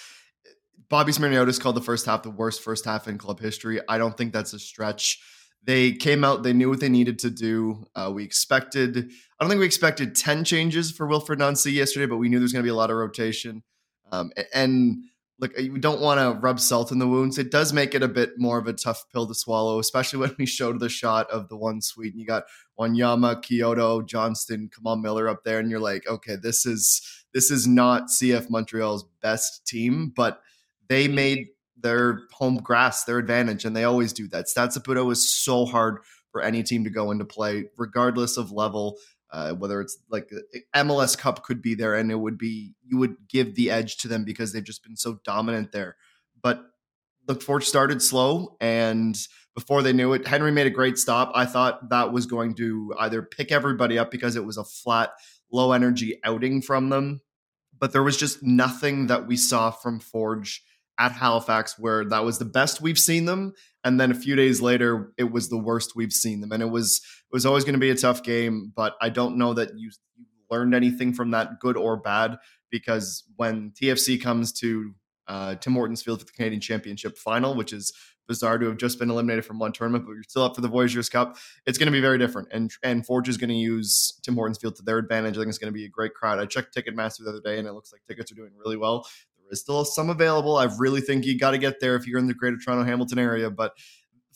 Bobby 0.88 1.12
Smyrniotis 1.12 1.60
called 1.60 1.76
the 1.76 1.80
first 1.80 2.06
half 2.06 2.22
the 2.22 2.30
worst 2.30 2.62
first 2.62 2.84
half 2.84 3.08
in 3.08 3.18
club 3.18 3.40
history. 3.40 3.80
I 3.88 3.98
don't 3.98 4.16
think 4.16 4.32
that's 4.32 4.52
a 4.52 4.58
stretch. 4.58 5.20
They 5.62 5.92
came 5.92 6.24
out, 6.24 6.42
they 6.42 6.52
knew 6.52 6.68
what 6.68 6.80
they 6.80 6.90
needed 6.90 7.18
to 7.20 7.30
do. 7.30 7.86
Uh, 7.94 8.12
we 8.14 8.22
expected, 8.22 8.98
I 8.98 9.44
don't 9.44 9.48
think 9.48 9.60
we 9.60 9.66
expected 9.66 10.14
10 10.14 10.44
changes 10.44 10.90
for 10.90 11.08
Wilfried 11.08 11.38
Nancy 11.38 11.72
yesterday, 11.72 12.04
but 12.04 12.18
we 12.18 12.28
knew 12.28 12.38
there's 12.38 12.52
going 12.52 12.62
to 12.62 12.66
be 12.66 12.70
a 12.70 12.74
lot 12.74 12.90
of 12.90 12.96
rotation. 12.96 13.62
Um, 14.12 14.30
and 14.52 14.98
look, 15.38 15.56
uh, 15.58 15.62
you 15.62 15.78
don't 15.78 16.00
want 16.00 16.20
to 16.20 16.38
rub 16.40 16.60
salt 16.60 16.92
in 16.92 16.98
the 16.98 17.08
wounds. 17.08 17.38
It 17.38 17.50
does 17.50 17.72
make 17.72 17.94
it 17.94 18.02
a 18.02 18.08
bit 18.08 18.38
more 18.38 18.58
of 18.58 18.66
a 18.66 18.72
tough 18.72 19.04
pill 19.12 19.26
to 19.26 19.34
swallow, 19.34 19.78
especially 19.78 20.18
when 20.20 20.34
we 20.38 20.46
showed 20.46 20.80
the 20.80 20.88
shot 20.88 21.30
of 21.30 21.48
the 21.48 21.56
one 21.56 21.80
suite 21.80 22.12
and 22.12 22.20
You 22.20 22.26
got 22.26 22.44
Wanyama, 22.78 23.42
Quioto, 23.42 24.06
Johnston, 24.06 24.70
Kamal 24.74 24.96
Miller 24.96 25.28
up 25.28 25.44
there, 25.44 25.58
and 25.58 25.70
you're 25.70 25.80
like, 25.80 26.08
okay, 26.08 26.36
this 26.36 26.66
is 26.66 27.02
this 27.32 27.50
is 27.50 27.66
not 27.66 28.08
CF 28.08 28.48
Montreal's 28.48 29.04
best 29.20 29.66
team, 29.66 30.12
but 30.14 30.40
they 30.88 31.08
made 31.08 31.48
their 31.76 32.20
home 32.32 32.56
grass 32.56 33.04
their 33.04 33.18
advantage, 33.18 33.64
and 33.64 33.76
they 33.76 33.84
always 33.84 34.12
do 34.12 34.28
that. 34.28 34.48
Stade 34.48 34.70
Saputo 34.70 35.10
is 35.10 35.32
so 35.32 35.66
hard 35.66 35.98
for 36.30 36.42
any 36.42 36.62
team 36.62 36.84
to 36.84 36.90
go 36.90 37.10
into 37.10 37.24
play, 37.24 37.64
regardless 37.76 38.36
of 38.36 38.52
level. 38.52 38.96
Uh, 39.34 39.52
whether 39.52 39.80
it's 39.80 39.98
like 40.10 40.30
MLS 40.76 41.18
Cup 41.18 41.42
could 41.42 41.60
be 41.60 41.74
there, 41.74 41.96
and 41.96 42.12
it 42.12 42.14
would 42.14 42.38
be 42.38 42.72
you 42.86 42.98
would 42.98 43.16
give 43.28 43.56
the 43.56 43.68
edge 43.68 43.96
to 43.96 44.06
them 44.06 44.24
because 44.24 44.52
they've 44.52 44.62
just 44.62 44.84
been 44.84 44.94
so 44.96 45.18
dominant 45.24 45.72
there. 45.72 45.96
But 46.40 46.62
the 47.26 47.34
Forge 47.34 47.64
started 47.64 48.00
slow, 48.00 48.56
and 48.60 49.18
before 49.56 49.82
they 49.82 49.92
knew 49.92 50.12
it, 50.12 50.28
Henry 50.28 50.52
made 50.52 50.68
a 50.68 50.70
great 50.70 50.98
stop. 50.98 51.32
I 51.34 51.46
thought 51.46 51.90
that 51.90 52.12
was 52.12 52.26
going 52.26 52.54
to 52.54 52.94
either 53.00 53.22
pick 53.22 53.50
everybody 53.50 53.98
up 53.98 54.12
because 54.12 54.36
it 54.36 54.44
was 54.44 54.56
a 54.56 54.62
flat, 54.62 55.10
low 55.50 55.72
energy 55.72 56.20
outing 56.22 56.62
from 56.62 56.90
them, 56.90 57.20
but 57.76 57.90
there 57.90 58.04
was 58.04 58.16
just 58.16 58.40
nothing 58.40 59.08
that 59.08 59.26
we 59.26 59.36
saw 59.36 59.72
from 59.72 59.98
Forge 59.98 60.62
at 60.96 61.10
Halifax 61.10 61.76
where 61.76 62.04
that 62.04 62.24
was 62.24 62.38
the 62.38 62.44
best 62.44 62.80
we've 62.80 63.00
seen 63.00 63.24
them 63.24 63.52
and 63.84 64.00
then 64.00 64.10
a 64.10 64.14
few 64.14 64.34
days 64.34 64.60
later 64.60 65.12
it 65.18 65.30
was 65.30 65.48
the 65.48 65.58
worst 65.58 65.92
we've 65.94 66.12
seen 66.12 66.40
them 66.40 66.52
and 66.52 66.62
it 66.62 66.70
was 66.70 67.00
it 67.30 67.34
was 67.34 67.46
always 67.46 67.64
going 67.64 67.74
to 67.74 67.80
be 67.80 67.90
a 67.90 67.94
tough 67.94 68.22
game 68.22 68.72
but 68.74 68.94
I 69.00 69.10
don't 69.10 69.36
know 69.36 69.54
that 69.54 69.78
you, 69.78 69.90
learned 70.50 70.74
anything 70.74 71.12
from 71.12 71.30
that 71.32 71.58
good 71.58 71.76
or 71.76 71.96
bad 71.96 72.36
because 72.70 73.24
when 73.36 73.72
TFC 73.72 74.22
comes 74.22 74.52
to 74.52 74.94
uh, 75.26 75.54
Tim 75.54 75.72
Hortons 75.72 76.02
Field 76.02 76.20
for 76.20 76.26
the 76.26 76.32
Canadian 76.32 76.60
Championship 76.60 77.16
final 77.16 77.54
which 77.54 77.72
is 77.72 77.92
bizarre 78.26 78.58
to 78.58 78.66
have 78.66 78.76
just 78.76 78.98
been 78.98 79.10
eliminated 79.10 79.44
from 79.44 79.58
one 79.58 79.72
tournament, 79.72 80.04
but 80.06 80.12
you're 80.12 80.22
still 80.22 80.42
up 80.42 80.54
for 80.54 80.60
the 80.60 80.68
Voyageurs 80.68 81.08
Cup. 81.08 81.36
It's 81.66 81.78
going 81.78 81.86
to 81.86 81.92
be 81.92 82.00
very 82.00 82.18
different. 82.18 82.48
And 82.52 82.70
and 82.82 83.04
Forge 83.04 83.28
is 83.28 83.36
going 83.36 83.50
to 83.50 83.56
use 83.56 84.18
Tim 84.22 84.34
Hortons 84.34 84.58
Field 84.58 84.76
to 84.76 84.82
their 84.82 84.98
advantage. 84.98 85.36
I 85.36 85.40
think 85.40 85.48
it's 85.48 85.58
going 85.58 85.72
to 85.72 85.76
be 85.76 85.84
a 85.84 85.90
great 85.90 86.14
crowd. 86.14 86.38
I 86.38 86.46
checked 86.46 86.74
Ticketmaster 86.74 87.24
the 87.24 87.30
other 87.30 87.40
day, 87.40 87.58
and 87.58 87.68
it 87.68 87.72
looks 87.72 87.92
like 87.92 88.02
tickets 88.08 88.32
are 88.32 88.36
doing 88.36 88.52
really 88.56 88.76
well. 88.76 89.06
There 89.44 89.52
is 89.52 89.60
still 89.60 89.84
some 89.84 90.10
available. 90.10 90.56
I 90.56 90.68
really 90.78 91.00
think 91.00 91.24
you 91.24 91.38
got 91.38 91.52
to 91.52 91.58
get 91.58 91.80
there 91.80 91.96
if 91.96 92.06
you're 92.06 92.18
in 92.18 92.26
the 92.26 92.34
Greater 92.34 92.56
Toronto 92.56 92.84
Hamilton 92.84 93.18
area, 93.18 93.50
but. 93.50 93.72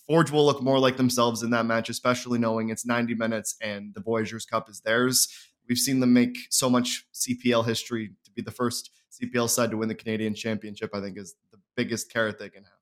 Forge 0.06 0.30
will 0.30 0.46
look 0.46 0.62
more 0.62 0.78
like 0.78 0.96
themselves 0.96 1.42
in 1.42 1.50
that 1.50 1.66
match, 1.66 1.90
especially 1.90 2.38
knowing 2.38 2.70
it's 2.70 2.86
90 2.86 3.14
minutes 3.16 3.56
and 3.60 3.92
the 3.92 4.00
Voyageurs 4.00 4.46
Cup 4.46 4.70
is 4.70 4.80
theirs. 4.80 5.28
We've 5.68 5.76
seen 5.76 6.00
them 6.00 6.14
make 6.14 6.38
so 6.48 6.70
much 6.70 7.06
CPL 7.12 7.66
history 7.66 8.12
to 8.24 8.30
be 8.32 8.40
the 8.40 8.50
first 8.50 8.90
CPL 9.12 9.50
side 9.50 9.70
to 9.70 9.76
win 9.76 9.88
the 9.88 9.94
Canadian 9.94 10.34
Championship. 10.34 10.94
I 10.94 11.00
think 11.00 11.18
is 11.18 11.34
the 11.52 11.58
biggest 11.76 12.10
carrot 12.10 12.38
they 12.38 12.48
can 12.48 12.64
have. 12.64 12.72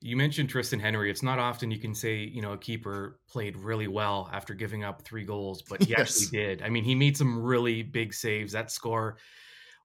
You 0.00 0.16
mentioned 0.16 0.48
Tristan 0.48 0.80
Henry. 0.80 1.10
It's 1.10 1.22
not 1.22 1.38
often 1.38 1.70
you 1.70 1.78
can 1.78 1.94
say, 1.94 2.18
you 2.18 2.40
know, 2.40 2.52
a 2.52 2.58
keeper 2.58 3.20
played 3.28 3.56
really 3.56 3.88
well 3.88 4.30
after 4.32 4.54
giving 4.54 4.84
up 4.84 5.02
three 5.02 5.24
goals, 5.24 5.62
but 5.62 5.82
he 5.82 5.90
yes. 5.90 6.00
actually 6.00 6.38
did. 6.38 6.62
I 6.62 6.70
mean, 6.70 6.84
he 6.84 6.94
made 6.94 7.16
some 7.16 7.42
really 7.42 7.82
big 7.82 8.14
saves. 8.14 8.52
That 8.52 8.70
score 8.70 9.18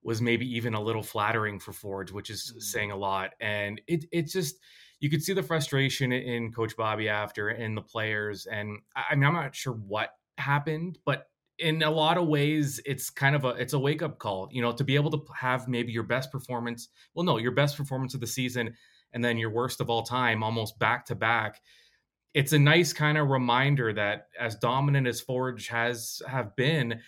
was 0.05 0.21
maybe 0.21 0.45
even 0.55 0.75
a 0.75 0.81
little 0.81 1.01
flattering 1.01 1.59
for 1.59 1.73
Forge, 1.73 2.11
which 2.11 2.29
is 2.29 2.51
mm-hmm. 2.51 2.59
saying 2.59 2.91
a 2.91 2.95
lot. 2.95 3.31
And 3.41 3.81
it 3.87 4.05
it's 4.11 4.31
just 4.31 4.55
you 4.99 5.09
could 5.09 5.23
see 5.23 5.33
the 5.33 5.43
frustration 5.43 6.11
in 6.13 6.53
Coach 6.53 6.77
Bobby 6.77 7.09
after 7.09 7.49
and 7.49 7.75
the 7.75 7.81
players. 7.81 8.45
And 8.45 8.77
I 8.95 9.15
mean, 9.15 9.25
I'm 9.25 9.33
not 9.33 9.55
sure 9.55 9.73
what 9.73 10.11
happened, 10.37 10.99
but 11.05 11.27
in 11.57 11.81
a 11.83 11.89
lot 11.89 12.17
of 12.17 12.27
ways 12.27 12.79
it's 12.85 13.09
kind 13.09 13.35
of 13.35 13.45
a 13.45 13.49
it's 13.49 13.73
a 13.73 13.79
wake 13.79 14.01
up 14.01 14.19
call 14.19 14.49
you 14.51 14.61
know 14.61 14.73
to 14.73 14.83
be 14.83 14.95
able 14.95 15.09
to 15.09 15.23
have 15.33 15.69
maybe 15.69 15.89
your 15.89 16.03
best 16.03 16.29
performance 16.29 16.89
well 17.13 17.23
no 17.23 17.37
your 17.37 17.53
best 17.53 17.77
performance 17.77 18.13
of 18.13 18.19
the 18.19 18.27
season 18.27 18.73
and 19.13 19.23
then 19.23 19.37
your 19.37 19.49
worst 19.49 19.79
of 19.79 19.89
all 19.89 20.03
time 20.03 20.43
almost 20.43 20.77
back 20.79 21.05
to 21.05 21.15
back 21.15 21.61
it's 22.33 22.51
a 22.51 22.59
nice 22.59 22.91
kind 22.91 23.17
of 23.17 23.29
reminder 23.29 23.93
that 23.93 24.27
as 24.37 24.57
dominant 24.57 25.07
as 25.07 25.21
forge 25.21 25.69
has 25.69 26.21
have 26.27 26.53
been 26.57 26.99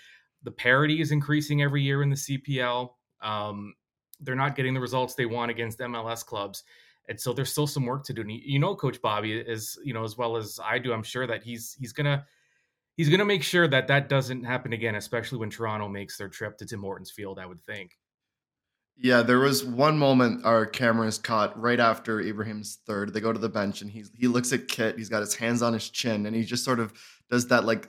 the 0.44 0.52
parity 0.52 1.02
is 1.02 1.12
increasing 1.12 1.62
every 1.62 1.82
year 1.82 2.02
in 2.02 2.10
the 2.10 2.16
cpl 2.16 2.90
um, 3.22 3.74
they're 4.22 4.36
not 4.36 4.56
getting 4.56 4.74
the 4.74 4.80
results 4.80 5.16
they 5.16 5.26
want 5.26 5.52
against 5.52 5.80
mls 5.80 6.26
clubs 6.26 6.64
and 7.10 7.20
so 7.20 7.34
there's 7.34 7.52
still 7.52 7.68
some 7.68 7.86
work 7.86 8.04
to 8.04 8.14
do 8.14 8.22
and 8.22 8.32
you 8.32 8.60
know 8.60 8.76
coach 8.76 9.02
bobby 9.02 9.38
is 9.38 9.78
you 9.84 9.94
know 9.94 10.04
as 10.04 10.18
well 10.18 10.36
as 10.36 10.60
i 10.64 10.78
do 10.78 10.94
i'm 10.94 11.04
sure 11.04 11.28
that 11.28 11.44
he's 11.44 11.76
he's 11.80 11.94
gonna 11.94 12.26
he's 12.98 13.10
to 13.10 13.26
make 13.26 13.44
sure 13.44 13.68
that 13.68 13.88
that 13.88 14.10
doesn't 14.10 14.44
happen 14.44 14.74
again, 14.74 14.96
especially 14.96 15.38
when 15.38 15.50
Toronto 15.50 15.88
makes 15.88 16.18
their 16.18 16.28
trip 16.28 16.58
to 16.58 16.66
Tim 16.66 16.82
Hortons 16.82 17.12
Field. 17.12 17.40
I 17.40 17.46
would 17.46 17.62
think. 17.62 17.98
Yeah, 19.00 19.22
there 19.22 19.40
was 19.40 19.64
one 19.64 20.00
moment 20.00 20.44
our 20.44 20.66
cameras 20.66 21.20
caught 21.20 21.60
right 21.60 21.80
after 21.80 22.20
Ibrahim's 22.20 22.80
third. 22.88 23.14
They 23.14 23.20
go 23.20 23.32
to 23.32 23.38
the 23.38 23.48
bench 23.48 23.82
and 23.82 23.92
he's 23.92 24.12
he 24.16 24.28
looks 24.28 24.52
at 24.52 24.68
Kit. 24.68 24.98
He's 24.98 25.10
got 25.10 25.22
his 25.22 25.36
hands 25.36 25.62
on 25.62 25.74
his 25.74 25.90
chin 25.90 26.26
and 26.26 26.36
he 26.36 26.44
just 26.44 26.66
sort 26.66 26.80
of 26.80 26.92
does 27.30 27.48
that 27.50 27.64
like 27.64 27.88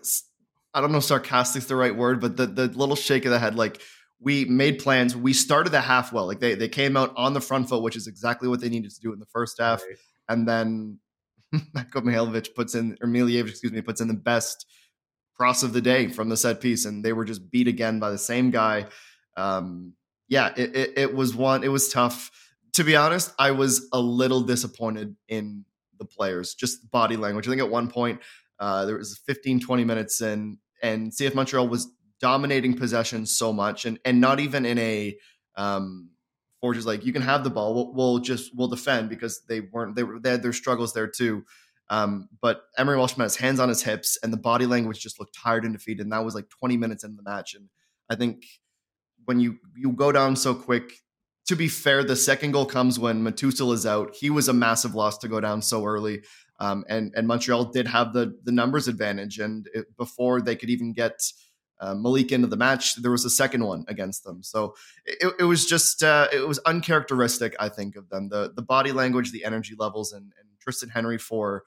I 0.74 0.80
don't 0.80 0.92
know 0.92 1.00
sarcastic's 1.00 1.66
the 1.66 1.76
right 1.76 1.94
word, 1.94 2.20
but 2.20 2.36
the 2.36 2.46
the 2.46 2.66
little 2.68 2.96
shake 2.96 3.24
of 3.24 3.30
the 3.30 3.38
head 3.38 3.54
like 3.54 3.80
we 4.20 4.44
made 4.44 4.80
plans. 4.80 5.16
We 5.16 5.32
started 5.32 5.70
the 5.70 5.80
half 5.80 6.12
well. 6.12 6.26
Like 6.26 6.40
they 6.40 6.54
they 6.54 6.68
came 6.68 6.96
out 6.96 7.12
on 7.16 7.32
the 7.32 7.40
front 7.40 7.68
foot, 7.68 7.82
which 7.82 7.96
is 7.96 8.06
exactly 8.06 8.48
what 8.48 8.60
they 8.60 8.68
needed 8.68 8.90
to 8.90 9.00
do 9.00 9.12
in 9.12 9.18
the 9.18 9.26
first 9.26 9.58
half. 9.60 9.82
Right. 9.82 9.96
And 10.28 10.46
then 10.46 10.98
Matko 11.54 12.02
Mihailovic 12.02 12.54
puts 12.54 12.74
in 12.74 12.96
or 13.00 13.08
Miljevic, 13.08 13.50
excuse 13.50 13.72
me, 13.72 13.80
puts 13.80 14.00
in 14.00 14.08
the 14.08 14.14
best 14.14 14.66
cross 15.34 15.62
of 15.62 15.72
the 15.72 15.80
day 15.80 16.08
from 16.08 16.28
the 16.28 16.36
set 16.36 16.60
piece, 16.60 16.84
and 16.84 17.04
they 17.04 17.12
were 17.12 17.24
just 17.24 17.50
beat 17.50 17.68
again 17.68 17.98
by 18.00 18.10
the 18.10 18.18
same 18.18 18.50
guy. 18.50 18.86
Um, 19.36 19.94
yeah, 20.28 20.52
it, 20.56 20.76
it, 20.76 20.92
it 20.96 21.14
was 21.14 21.34
one. 21.34 21.64
It 21.64 21.68
was 21.68 21.88
tough. 21.88 22.30
To 22.74 22.84
be 22.84 22.96
honest, 22.96 23.32
I 23.38 23.52
was 23.52 23.88
a 23.92 24.00
little 24.00 24.42
disappointed 24.42 25.16
in 25.28 25.64
the 25.98 26.04
players, 26.04 26.54
just 26.54 26.90
body 26.90 27.16
language. 27.16 27.46
I 27.46 27.50
think 27.50 27.62
at 27.62 27.70
one 27.70 27.88
point 27.88 28.20
uh, 28.58 28.84
there 28.84 28.96
was 28.96 29.18
15, 29.26 29.60
20 29.60 29.84
minutes 29.84 30.20
in, 30.20 30.58
and 30.82 31.10
CF 31.10 31.34
Montreal 31.34 31.68
was 31.68 31.88
dominating 32.20 32.76
possession 32.76 33.26
so 33.26 33.52
much, 33.52 33.84
and 33.84 33.98
and 34.04 34.20
not 34.20 34.40
even 34.40 34.66
in 34.66 34.78
a 34.78 35.16
um, 35.56 36.10
Forge 36.60 36.76
is 36.76 36.86
like 36.86 37.04
you 37.04 37.12
can 37.12 37.22
have 37.22 37.44
the 37.44 37.50
ball, 37.50 37.74
we'll, 37.74 37.92
we'll 37.94 38.18
just 38.18 38.54
we'll 38.56 38.68
defend 38.68 39.08
because 39.08 39.42
they 39.48 39.60
weren't 39.60 39.94
they 39.94 40.02
were 40.02 40.18
they 40.18 40.30
had 40.30 40.42
their 40.42 40.52
struggles 40.52 40.92
there 40.92 41.06
too. 41.06 41.44
Um, 41.90 42.28
but 42.42 42.62
Emery 42.76 42.98
Welshman 42.98 43.24
has 43.24 43.36
hands 43.36 43.60
on 43.60 43.68
his 43.68 43.82
hips, 43.82 44.18
and 44.22 44.32
the 44.32 44.38
body 44.38 44.66
language 44.66 45.00
just 45.00 45.18
looked 45.18 45.34
tired 45.34 45.64
and 45.64 45.72
defeated. 45.72 46.02
And 46.02 46.12
that 46.12 46.24
was 46.24 46.34
like 46.34 46.48
20 46.50 46.76
minutes 46.76 47.04
into 47.04 47.16
the 47.16 47.22
match. 47.22 47.54
And 47.54 47.68
I 48.10 48.14
think 48.14 48.44
when 49.24 49.40
you 49.40 49.58
you 49.76 49.92
go 49.92 50.10
down 50.12 50.36
so 50.36 50.54
quick, 50.54 50.92
to 51.46 51.56
be 51.56 51.68
fair, 51.68 52.02
the 52.02 52.16
second 52.16 52.52
goal 52.52 52.66
comes 52.66 52.98
when 52.98 53.22
Metusala 53.22 53.74
is 53.74 53.86
out. 53.86 54.14
He 54.14 54.28
was 54.28 54.48
a 54.48 54.52
massive 54.52 54.94
loss 54.94 55.18
to 55.18 55.28
go 55.28 55.40
down 55.40 55.62
so 55.62 55.84
early. 55.84 56.22
Um, 56.60 56.84
and 56.88 57.12
and 57.16 57.26
Montreal 57.26 57.66
did 57.66 57.86
have 57.86 58.12
the 58.12 58.36
the 58.42 58.52
numbers 58.52 58.88
advantage, 58.88 59.38
and 59.38 59.68
it, 59.72 59.96
before 59.96 60.40
they 60.40 60.56
could 60.56 60.70
even 60.70 60.92
get 60.92 61.20
uh, 61.80 61.94
Malik 61.94 62.32
into 62.32 62.48
the 62.48 62.56
match, 62.56 62.96
there 62.96 63.10
was 63.10 63.24
a 63.24 63.30
second 63.30 63.64
one 63.64 63.84
against 63.88 64.24
them. 64.24 64.42
So 64.42 64.74
it, 65.04 65.34
it 65.38 65.44
was 65.44 65.66
just 65.66 66.02
uh, 66.02 66.28
it 66.32 66.46
was 66.46 66.58
uncharacteristic, 66.60 67.54
I 67.60 67.68
think, 67.68 67.96
of 67.96 68.08
them. 68.08 68.28
The 68.28 68.52
the 68.54 68.62
body 68.62 68.92
language, 68.92 69.30
the 69.30 69.44
energy 69.44 69.74
levels, 69.78 70.12
and, 70.12 70.32
and 70.38 70.48
Tristan 70.60 70.88
Henry 70.88 71.18
for 71.18 71.64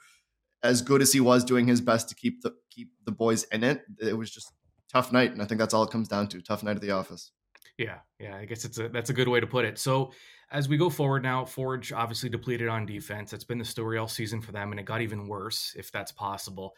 as 0.63 0.81
good 0.81 1.01
as 1.01 1.11
he 1.11 1.19
was 1.19 1.43
doing 1.43 1.67
his 1.67 1.81
best 1.81 2.09
to 2.09 2.15
keep 2.15 2.41
the 2.41 2.53
keep 2.69 2.91
the 3.05 3.11
boys 3.11 3.43
in 3.45 3.63
it, 3.63 3.83
it 4.01 4.17
was 4.17 4.29
just 4.29 4.51
tough 4.91 5.11
night, 5.11 5.31
and 5.31 5.41
I 5.41 5.45
think 5.45 5.59
that's 5.59 5.73
all 5.73 5.83
it 5.83 5.91
comes 5.91 6.07
down 6.07 6.27
to. 6.29 6.41
Tough 6.41 6.63
night 6.63 6.75
at 6.75 6.81
the 6.81 6.91
office. 6.91 7.31
Yeah, 7.77 7.99
yeah, 8.19 8.35
I 8.35 8.45
guess 8.45 8.65
it's 8.65 8.77
a 8.77 8.89
that's 8.89 9.09
a 9.09 9.13
good 9.13 9.27
way 9.27 9.39
to 9.39 9.47
put 9.47 9.65
it. 9.65 9.79
So 9.79 10.11
as 10.51 10.67
we 10.67 10.77
go 10.77 10.89
forward 10.89 11.23
now, 11.23 11.45
Forge 11.45 11.91
obviously 11.91 12.29
depleted 12.29 12.67
on 12.67 12.85
defense. 12.85 13.31
That's 13.31 13.43
been 13.43 13.57
the 13.57 13.65
story 13.65 13.97
all 13.97 14.07
season 14.07 14.41
for 14.41 14.51
them, 14.51 14.71
and 14.71 14.79
it 14.79 14.85
got 14.85 15.01
even 15.01 15.27
worse, 15.27 15.73
if 15.77 15.91
that's 15.91 16.11
possible, 16.11 16.75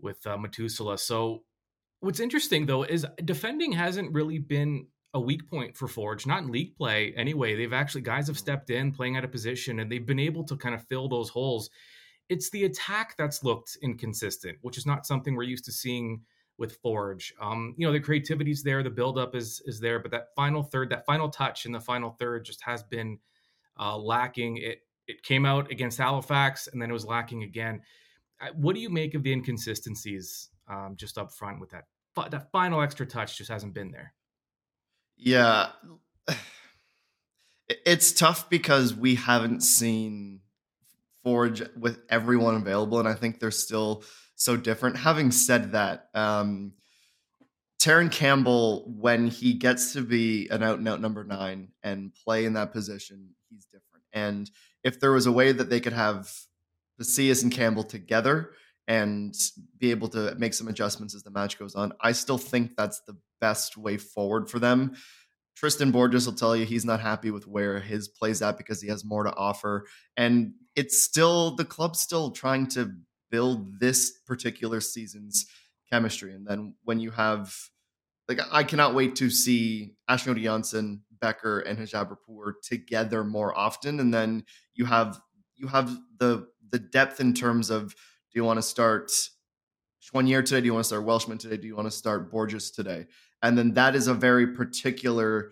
with 0.00 0.26
uh, 0.26 0.36
Metusala. 0.36 0.98
So 0.98 1.42
what's 2.00 2.20
interesting 2.20 2.66
though 2.66 2.82
is 2.82 3.06
defending 3.24 3.72
hasn't 3.72 4.12
really 4.12 4.38
been 4.38 4.86
a 5.14 5.20
weak 5.20 5.48
point 5.48 5.76
for 5.76 5.88
Forge, 5.88 6.26
not 6.26 6.42
in 6.42 6.50
league 6.50 6.74
play 6.76 7.12
anyway. 7.16 7.54
They've 7.54 7.72
actually 7.72 8.00
guys 8.00 8.26
have 8.28 8.38
stepped 8.38 8.70
in, 8.70 8.92
playing 8.92 9.16
out 9.16 9.24
of 9.24 9.30
position, 9.30 9.80
and 9.80 9.90
they've 9.90 10.06
been 10.06 10.18
able 10.18 10.44
to 10.44 10.56
kind 10.56 10.74
of 10.74 10.86
fill 10.88 11.08
those 11.08 11.28
holes 11.28 11.70
it's 12.32 12.48
the 12.48 12.64
attack 12.64 13.14
that's 13.18 13.44
looked 13.44 13.76
inconsistent, 13.82 14.56
which 14.62 14.78
is 14.78 14.86
not 14.86 15.06
something 15.06 15.34
we're 15.34 15.42
used 15.42 15.66
to 15.66 15.72
seeing 15.72 16.22
with 16.62 16.76
Forge. 16.76 17.34
Um, 17.40 17.74
you 17.76 17.84
know, 17.84 17.92
the 17.92 17.98
creativity's 17.98 18.62
there, 18.62 18.84
the 18.84 18.88
buildup 18.88 19.34
is 19.34 19.60
is 19.66 19.80
there, 19.80 19.98
but 19.98 20.12
that 20.12 20.28
final 20.36 20.62
third, 20.62 20.90
that 20.90 21.04
final 21.04 21.28
touch 21.28 21.66
in 21.66 21.72
the 21.72 21.80
final 21.80 22.10
third 22.20 22.44
just 22.44 22.62
has 22.62 22.84
been 22.84 23.18
uh, 23.78 23.98
lacking. 23.98 24.58
It 24.58 24.78
it 25.08 25.24
came 25.24 25.44
out 25.44 25.72
against 25.72 25.98
Halifax, 25.98 26.68
and 26.68 26.80
then 26.80 26.88
it 26.88 26.92
was 26.92 27.04
lacking 27.04 27.42
again. 27.42 27.82
What 28.54 28.76
do 28.76 28.80
you 28.80 28.90
make 28.90 29.14
of 29.14 29.24
the 29.24 29.32
inconsistencies 29.32 30.50
um, 30.70 30.94
just 30.96 31.18
up 31.18 31.32
front 31.32 31.60
with 31.60 31.70
that? 31.70 31.84
That 32.30 32.52
final 32.52 32.80
extra 32.80 33.06
touch 33.06 33.36
just 33.36 33.50
hasn't 33.50 33.74
been 33.74 33.90
there. 33.90 34.14
Yeah, 35.16 35.70
it's 37.68 38.12
tough 38.12 38.48
because 38.48 38.94
we 38.94 39.16
haven't 39.16 39.62
seen 39.62 40.40
Forge 41.24 41.62
with 41.76 42.02
everyone 42.08 42.54
available, 42.54 43.00
and 43.00 43.08
I 43.08 43.14
think 43.14 43.40
they're 43.40 43.50
still 43.50 44.04
so 44.42 44.56
different. 44.56 44.96
Having 44.96 45.30
said 45.30 45.72
that, 45.72 46.08
um, 46.14 46.72
Terran 47.78 48.10
Campbell, 48.10 48.84
when 48.96 49.26
he 49.26 49.54
gets 49.54 49.92
to 49.94 50.02
be 50.02 50.48
an 50.50 50.62
out 50.62 50.78
and 50.78 50.88
out 50.88 51.00
number 51.00 51.24
nine 51.24 51.68
and 51.82 52.12
play 52.24 52.44
in 52.44 52.52
that 52.52 52.72
position, 52.72 53.30
he's 53.50 53.64
different. 53.64 54.04
And 54.12 54.50
if 54.84 55.00
there 55.00 55.12
was 55.12 55.26
a 55.26 55.32
way 55.32 55.52
that 55.52 55.68
they 55.68 55.80
could 55.80 55.92
have 55.92 56.30
Pacius 56.98 57.42
and 57.42 57.50
Campbell 57.50 57.82
together 57.82 58.52
and 58.86 59.34
be 59.78 59.90
able 59.90 60.08
to 60.08 60.34
make 60.36 60.54
some 60.54 60.68
adjustments 60.68 61.14
as 61.14 61.22
the 61.22 61.30
match 61.30 61.58
goes 61.58 61.74
on, 61.74 61.92
I 62.00 62.12
still 62.12 62.38
think 62.38 62.76
that's 62.76 63.00
the 63.00 63.16
best 63.40 63.76
way 63.76 63.96
forward 63.96 64.48
for 64.48 64.58
them. 64.58 64.94
Tristan 65.56 65.90
Borges 65.90 66.26
will 66.26 66.34
tell 66.34 66.56
you 66.56 66.64
he's 66.64 66.84
not 66.84 67.00
happy 67.00 67.30
with 67.30 67.46
where 67.46 67.80
his 67.80 68.08
plays 68.08 68.42
at 68.42 68.58
because 68.58 68.80
he 68.80 68.88
has 68.88 69.04
more 69.04 69.24
to 69.24 69.34
offer. 69.34 69.86
And 70.16 70.54
it's 70.76 71.02
still 71.02 71.56
the 71.56 71.64
club's 71.64 72.00
still 72.00 72.30
trying 72.30 72.68
to 72.68 72.92
build 73.32 73.80
this 73.80 74.12
particular 74.26 74.80
season's 74.80 75.46
chemistry. 75.90 76.32
And 76.34 76.46
then 76.46 76.74
when 76.84 77.00
you 77.00 77.10
have 77.10 77.52
like 78.28 78.38
I 78.52 78.62
cannot 78.62 78.94
wait 78.94 79.16
to 79.16 79.30
see 79.30 79.94
Ashnodi 80.08 80.44
Janssen, 80.44 81.02
Bekker, 81.20 81.68
and 81.68 81.78
Hijab 81.78 82.10
Rapport 82.10 82.56
together 82.62 83.24
more 83.24 83.56
often. 83.58 83.98
And 83.98 84.14
then 84.14 84.44
you 84.74 84.84
have 84.84 85.20
you 85.56 85.66
have 85.66 85.96
the 86.18 86.46
the 86.70 86.78
depth 86.78 87.20
in 87.20 87.34
terms 87.34 87.70
of 87.70 87.88
do 87.90 88.38
you 88.38 88.44
want 88.44 88.58
to 88.58 88.62
start 88.62 89.10
Choinière 90.02 90.44
today? 90.44 90.60
Do 90.60 90.66
you 90.66 90.74
want 90.74 90.84
to 90.84 90.88
start 90.88 91.04
Welshman 91.04 91.38
today? 91.38 91.56
Do 91.56 91.66
you 91.66 91.76
want 91.76 91.86
to 91.86 91.96
start 91.96 92.30
Borges 92.30 92.70
today? 92.70 93.06
And 93.42 93.58
then 93.58 93.74
that 93.74 93.94
is 93.94 94.06
a 94.06 94.14
very 94.14 94.48
particular 94.48 95.50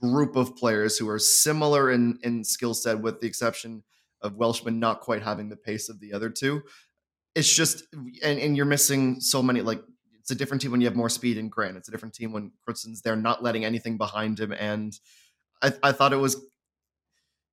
group 0.00 0.36
of 0.36 0.56
players 0.56 0.98
who 0.98 1.08
are 1.08 1.18
similar 1.18 1.90
in, 1.90 2.18
in 2.22 2.42
skill 2.42 2.74
set, 2.74 3.00
with 3.00 3.20
the 3.20 3.26
exception 3.26 3.82
of 4.20 4.36
Welshman 4.36 4.80
not 4.80 5.00
quite 5.00 5.22
having 5.22 5.48
the 5.48 5.56
pace 5.56 5.88
of 5.88 6.00
the 6.00 6.12
other 6.12 6.30
two. 6.30 6.62
It's 7.34 7.52
just, 7.52 7.84
and, 7.92 8.38
and 8.38 8.56
you're 8.56 8.66
missing 8.66 9.20
so 9.20 9.42
many, 9.42 9.62
like, 9.62 9.82
it's 10.20 10.30
a 10.30 10.34
different 10.34 10.60
team 10.60 10.70
when 10.70 10.80
you 10.80 10.86
have 10.86 10.96
more 10.96 11.08
speed 11.08 11.38
and 11.38 11.50
Grant. 11.50 11.76
It's 11.76 11.88
a 11.88 11.90
different 11.90 12.14
team 12.14 12.32
when 12.32 12.52
Crutzen's 12.66 13.02
there, 13.02 13.16
not 13.16 13.42
letting 13.42 13.64
anything 13.64 13.96
behind 13.96 14.38
him. 14.38 14.52
And 14.52 14.96
I, 15.60 15.72
I 15.82 15.92
thought 15.92 16.12
it 16.12 16.16
was 16.16 16.36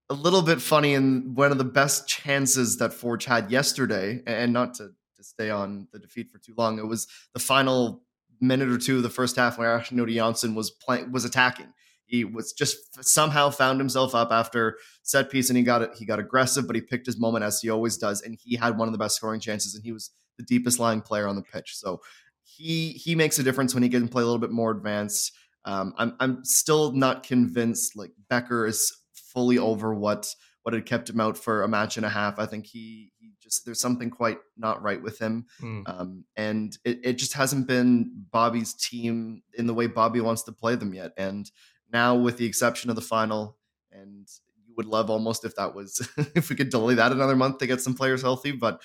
a 0.10 0.14
little 0.14 0.42
bit 0.42 0.62
funny 0.62 0.94
and 0.94 1.36
one 1.36 1.52
of 1.52 1.58
the 1.58 1.64
best 1.64 2.08
chances 2.08 2.78
that 2.78 2.94
Forge 2.94 3.26
had 3.26 3.52
yesterday, 3.52 4.22
and 4.28 4.54
not 4.54 4.76
to, 4.76 4.90
to 5.16 5.24
stay 5.24 5.50
on 5.50 5.88
the 5.92 6.00
defeat 6.00 6.32
for 6.32 6.38
too 6.38 6.54
long, 6.58 6.78
it 6.78 6.88
was 6.88 7.08
the 7.34 7.40
final 7.40 8.04
minute 8.42 8.70
or 8.70 8.78
two 8.78 8.98
of 8.98 9.04
the 9.04 9.10
first 9.10 9.36
half 9.36 9.58
where 9.58 9.78
Achinioti-Jönsson 9.80 10.56
was 10.56 10.72
playing 10.72 11.12
was 11.12 11.26
attacking. 11.26 11.74
He 12.10 12.26
was 12.26 12.54
just 12.54 13.06
somehow 13.06 13.52
found 13.52 13.80
himself 13.80 14.16
up 14.16 14.32
after 14.32 14.78
set 15.04 15.30
piece 15.30 15.50
and 15.50 15.58
he 15.58 15.64
got 15.64 15.84
it. 15.84 15.92
He 15.96 16.06
got 16.06 16.20
aggressive, 16.20 16.66
but 16.66 16.76
he 16.76 16.82
picked 16.82 17.06
his 17.06 17.20
moment 17.20 17.46
as 17.46 17.62
he 17.62 17.70
always 17.70 17.98
does, 17.98 18.22
and 18.22 18.38
he 18.42 18.56
had 18.56 18.78
one 18.78 18.88
of 18.88 18.92
the 18.92 18.98
best 18.98 19.16
scoring 19.16 19.40
chances, 19.40 19.76
and 19.76 19.84
he 19.84 19.92
was 19.92 20.12
the 20.38 20.44
deepest 20.44 20.80
lying 20.80 21.02
player 21.02 21.28
on 21.28 21.36
the 21.36 21.44
pitch. 21.44 21.78
So 21.78 22.02
he 22.44 22.94
he 22.94 23.16
makes 23.16 23.38
a 23.38 23.44
difference 23.44 23.74
when 23.74 23.84
he 23.84 23.90
can 23.90 24.08
play 24.08 24.24
a 24.24 24.26
little 24.26 24.40
bit 24.40 24.52
more 24.52 24.72
advanced. 24.72 25.34
Um, 25.66 25.94
I'm 25.98 26.16
I'm 26.20 26.44
still 26.44 26.94
not 26.94 27.24
convinced 27.24 27.96
like 27.96 28.12
Bekker 28.32 28.68
is 28.68 28.92
fully 29.14 29.60
over 29.60 29.94
what 29.94 30.34
what 30.64 30.74
had 30.74 30.86
kept 30.86 31.10
him 31.10 31.20
out 31.20 31.38
for 31.38 31.64
a 31.64 31.68
match 31.68 31.98
and 31.98 32.06
a 32.06 32.10
half. 32.10 32.40
I 32.40 32.46
think 32.46 32.66
he 32.66 33.12
he 33.20 33.32
just 33.42 33.66
there's 33.66 33.80
something 33.80 34.10
quite 34.10 34.40
not 34.58 34.82
right 34.82 35.02
with 35.02 35.20
him, 35.20 35.46
mm. 35.62 35.84
um, 35.88 36.26
and 36.36 36.78
it, 36.84 37.00
it 37.04 37.14
just 37.14 37.34
hasn't 37.34 37.68
been 37.68 38.26
Bobby's 38.32 38.74
team 38.74 39.42
in 39.58 39.68
the 39.68 39.74
way 39.74 39.88
Bobby 39.88 40.22
wants 40.22 40.44
to 40.44 40.52
play 40.52 40.76
them 40.76 40.94
yet. 40.94 41.12
And 41.18 41.50
now, 41.92 42.16
with 42.16 42.38
the 42.38 42.46
exception 42.46 42.90
of 42.90 42.96
the 42.96 43.02
final, 43.02 43.58
and 43.92 44.28
you 44.66 44.74
would 44.78 44.86
love 44.86 45.10
almost 45.10 45.46
if 45.46 45.56
that 45.56 45.74
was 45.74 46.08
if 46.36 46.50
we 46.50 46.56
could 46.56 46.70
delay 46.70 46.96
that 46.96 47.12
another 47.12 47.36
month 47.36 47.60
to 47.60 47.68
get 47.68 47.82
some 47.82 47.96
players 47.96 48.22
healthy, 48.22 48.52
but 48.52 48.82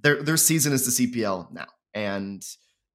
their 0.00 0.22
their 0.22 0.36
season 0.36 0.72
is 0.72 0.96
the 0.96 1.06
CPL 1.06 1.52
now, 1.52 1.66
and 1.94 2.44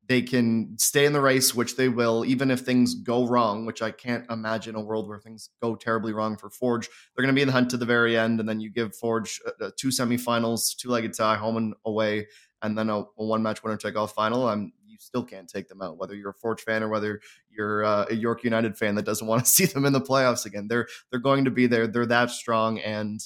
they 0.08 0.22
can 0.22 0.78
stay 0.78 1.06
in 1.06 1.14
the 1.14 1.22
race, 1.22 1.56
which 1.56 1.78
they 1.78 1.88
will, 1.88 2.26
even 2.26 2.52
if 2.52 2.62
things 2.62 2.96
go 2.96 3.28
wrong, 3.28 3.66
which 3.66 3.82
I 3.82 3.92
can't 3.92 4.30
imagine 4.30 4.76
a 4.76 4.82
world 4.82 5.08
where 5.08 5.20
things 5.20 5.50
go 5.62 5.76
terribly 5.76 6.12
wrong 6.12 6.36
for 6.36 6.50
Forge. 6.50 6.88
They're 6.88 7.24
going 7.24 7.34
to 7.34 7.38
be 7.38 7.44
in 7.44 7.48
the 7.48 7.54
hunt 7.54 7.70
to 7.70 7.78
the 7.78 7.86
very 7.86 8.18
end, 8.18 8.40
and 8.40 8.50
then 8.50 8.60
you 8.60 8.70
give 8.70 8.96
Forge 8.96 9.40
uh, 9.46 9.66
uh 9.66 9.72
two 9.78 9.90
semifinals, 9.90 10.76
two 10.76 10.90
legged 10.90 11.14
tie, 11.14 11.38
home 11.38 11.58
and 11.58 11.74
away, 11.86 12.28
and 12.62 12.78
then 12.78 12.90
a, 12.90 13.00
a 13.00 13.06
one 13.16 13.44
match 13.44 13.64
winner 13.64 13.78
take 13.78 13.96
all 13.96 14.08
final. 14.08 14.50
I'm 14.50 14.74
you 14.92 14.98
still 15.00 15.24
can't 15.24 15.50
take 15.50 15.68
them 15.68 15.82
out, 15.82 15.98
whether 15.98 16.16
you're 16.16 16.32
a 16.32 16.34
Forge 16.34 16.62
fan 16.62 16.84
or 16.84 16.90
whether 16.90 17.22
you're 17.50 17.84
uh, 17.84 18.06
a 18.10 18.16
York 18.16 18.44
United 18.44 18.78
fan 18.78 18.96
that 18.96 19.06
doesn't 19.06 19.28
want 19.28 19.44
to 19.44 19.50
see 19.50 19.66
them 19.66 19.86
in 19.86 19.94
the 19.94 20.02
playoffs 20.02 20.46
again. 20.46 20.68
They're 20.68 20.88
they're 21.10 21.20
going 21.20 21.46
to 21.46 21.52
be 21.52 21.68
there. 21.68 21.88
They're 21.88 22.06
that 22.08 22.32
strong, 22.32 22.80
and 22.80 23.20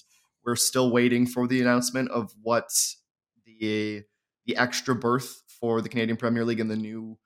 we're 0.45 0.55
still 0.55 0.91
waiting 0.91 1.25
for 1.25 1.47
the 1.47 1.61
announcement 1.61 2.11
of 2.11 2.33
what 2.41 2.69
the 3.45 4.03
the 4.45 4.55
extra 4.57 4.95
berth 4.95 5.41
for 5.47 5.81
the 5.81 5.89
Canadian 5.89 6.17
Premier 6.17 6.45
League 6.45 6.59
and 6.59 6.69
the 6.69 6.75
new 6.75 7.17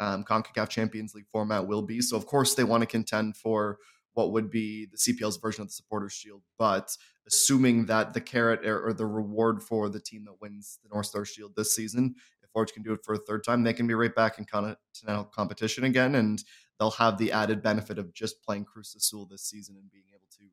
um, 0.00 0.24
CONCACAF 0.24 0.68
Champions 0.68 1.14
League 1.14 1.28
format 1.30 1.66
will 1.66 1.82
be. 1.82 2.00
So, 2.00 2.16
of 2.16 2.26
course, 2.26 2.54
they 2.54 2.64
want 2.64 2.82
to 2.82 2.86
contend 2.86 3.36
for 3.36 3.78
what 4.14 4.32
would 4.32 4.50
be 4.50 4.86
the 4.86 4.96
CPL's 4.96 5.36
version 5.36 5.62
of 5.62 5.68
the 5.68 5.74
Supporters 5.74 6.12
Shield, 6.12 6.42
but 6.58 6.96
assuming 7.26 7.86
that 7.86 8.14
the 8.14 8.20
carrot 8.20 8.64
or, 8.64 8.86
or 8.86 8.92
the 8.92 9.06
reward 9.06 9.62
for 9.62 9.88
the 9.88 10.00
team 10.00 10.24
that 10.24 10.40
wins 10.40 10.78
the 10.82 10.88
North 10.92 11.06
Star 11.06 11.24
Shield 11.24 11.52
this 11.54 11.74
season, 11.74 12.14
Forge 12.56 12.72
can 12.72 12.82
do 12.82 12.94
it 12.94 13.04
for 13.04 13.12
a 13.12 13.18
third 13.18 13.44
time, 13.44 13.62
they 13.62 13.74
can 13.74 13.86
be 13.86 13.92
right 13.92 14.14
back 14.14 14.38
in 14.38 14.46
continental 14.46 15.24
competition 15.24 15.84
again, 15.84 16.14
and 16.14 16.42
they'll 16.78 16.90
have 16.92 17.18
the 17.18 17.30
added 17.30 17.62
benefit 17.62 17.98
of 17.98 18.14
just 18.14 18.42
playing 18.42 18.64
Cruz 18.64 18.94
Azul 18.96 19.26
this 19.26 19.42
season 19.42 19.76
and 19.76 19.90
being 19.90 20.06
able 20.14 20.26
to 20.38 20.44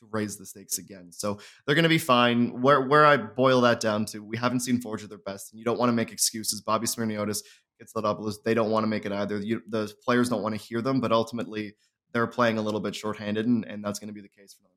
to 0.00 0.08
raise 0.10 0.36
the 0.36 0.44
stakes 0.44 0.78
again. 0.78 1.12
So 1.12 1.38
they're 1.64 1.76
going 1.76 1.84
to 1.84 1.88
be 1.88 1.98
fine. 1.98 2.60
Where 2.60 2.80
where 2.80 3.06
I 3.06 3.16
boil 3.16 3.60
that 3.60 3.78
down 3.78 4.06
to, 4.06 4.24
we 4.24 4.36
haven't 4.36 4.60
seen 4.60 4.80
Forge 4.80 5.04
at 5.04 5.08
their 5.08 5.18
best, 5.18 5.52
and 5.52 5.60
you 5.60 5.64
don't 5.64 5.78
want 5.78 5.88
to 5.90 5.94
make 5.94 6.10
excuses. 6.10 6.60
Bobby 6.60 6.88
Smyrniotis 6.88 7.42
gets 7.78 7.92
Ladopoulos. 7.92 8.42
They 8.44 8.54
don't 8.54 8.72
want 8.72 8.82
to 8.82 8.88
make 8.88 9.06
it 9.06 9.12
either. 9.12 9.38
You, 9.38 9.62
the 9.68 9.92
players 10.04 10.28
don't 10.28 10.42
want 10.42 10.56
to 10.56 10.60
hear 10.60 10.82
them, 10.82 11.00
but 11.00 11.12
ultimately 11.12 11.76
they're 12.12 12.26
playing 12.26 12.58
a 12.58 12.62
little 12.62 12.80
bit 12.80 12.96
shorthanded, 12.96 13.46
and, 13.46 13.64
and 13.66 13.84
that's 13.84 14.00
going 14.00 14.08
to 14.08 14.14
be 14.14 14.20
the 14.20 14.28
case 14.28 14.52
for 14.52 14.64
so. 14.64 14.71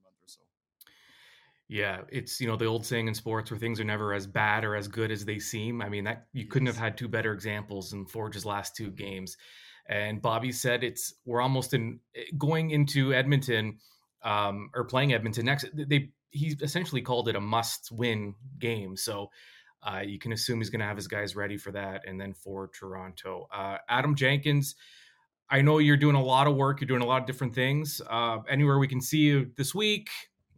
Yeah, 1.67 2.01
it's 2.09 2.39
you 2.39 2.47
know 2.47 2.55
the 2.55 2.65
old 2.65 2.85
saying 2.85 3.07
in 3.07 3.15
sports 3.15 3.49
where 3.49 3.59
things 3.59 3.79
are 3.79 3.85
never 3.85 4.13
as 4.13 4.27
bad 4.27 4.63
or 4.63 4.75
as 4.75 4.87
good 4.87 5.11
as 5.11 5.25
they 5.25 5.39
seem. 5.39 5.81
I 5.81 5.89
mean 5.89 6.03
that 6.03 6.27
you 6.31 6.45
couldn't 6.45 6.67
have 6.67 6.77
had 6.77 6.97
two 6.97 7.07
better 7.07 7.33
examples 7.33 7.93
in 7.93 8.05
Forge's 8.05 8.45
last 8.45 8.75
two 8.75 8.91
games. 8.91 9.35
And 9.87 10.21
Bobby 10.21 10.51
said 10.51 10.83
it's 10.83 11.13
we're 11.25 11.41
almost 11.41 11.73
in 11.73 11.99
eh, 12.15 12.23
going 12.37 12.71
into 12.71 13.13
Edmonton 13.13 13.77
um, 14.23 14.69
or 14.75 14.83
playing 14.83 15.13
Edmonton 15.13 15.45
next. 15.45 15.65
They 15.73 16.11
he 16.31 16.55
essentially 16.61 17.01
called 17.01 17.29
it 17.29 17.35
a 17.35 17.41
must-win 17.41 18.35
game, 18.59 18.97
so 18.97 19.29
uh, 19.83 20.01
you 20.05 20.19
can 20.19 20.33
assume 20.33 20.59
he's 20.59 20.69
going 20.69 20.81
to 20.81 20.85
have 20.85 20.97
his 20.97 21.07
guys 21.07 21.35
ready 21.35 21.57
for 21.57 21.71
that. 21.71 22.01
And 22.07 22.19
then 22.19 22.33
for 22.33 22.69
Toronto, 22.77 23.47
uh, 23.53 23.77
Adam 23.89 24.15
Jenkins. 24.15 24.75
I 25.47 25.61
know 25.61 25.77
you're 25.77 25.95
doing 25.95 26.15
a 26.15 26.23
lot 26.23 26.47
of 26.47 26.55
work. 26.55 26.81
You're 26.81 26.87
doing 26.87 27.03
a 27.03 27.05
lot 27.05 27.21
of 27.21 27.27
different 27.27 27.53
things. 27.53 28.01
Uh, 28.09 28.39
anywhere 28.49 28.79
we 28.79 28.87
can 28.87 28.99
see 28.99 29.19
you 29.19 29.51
this 29.55 29.75
week, 29.75 30.09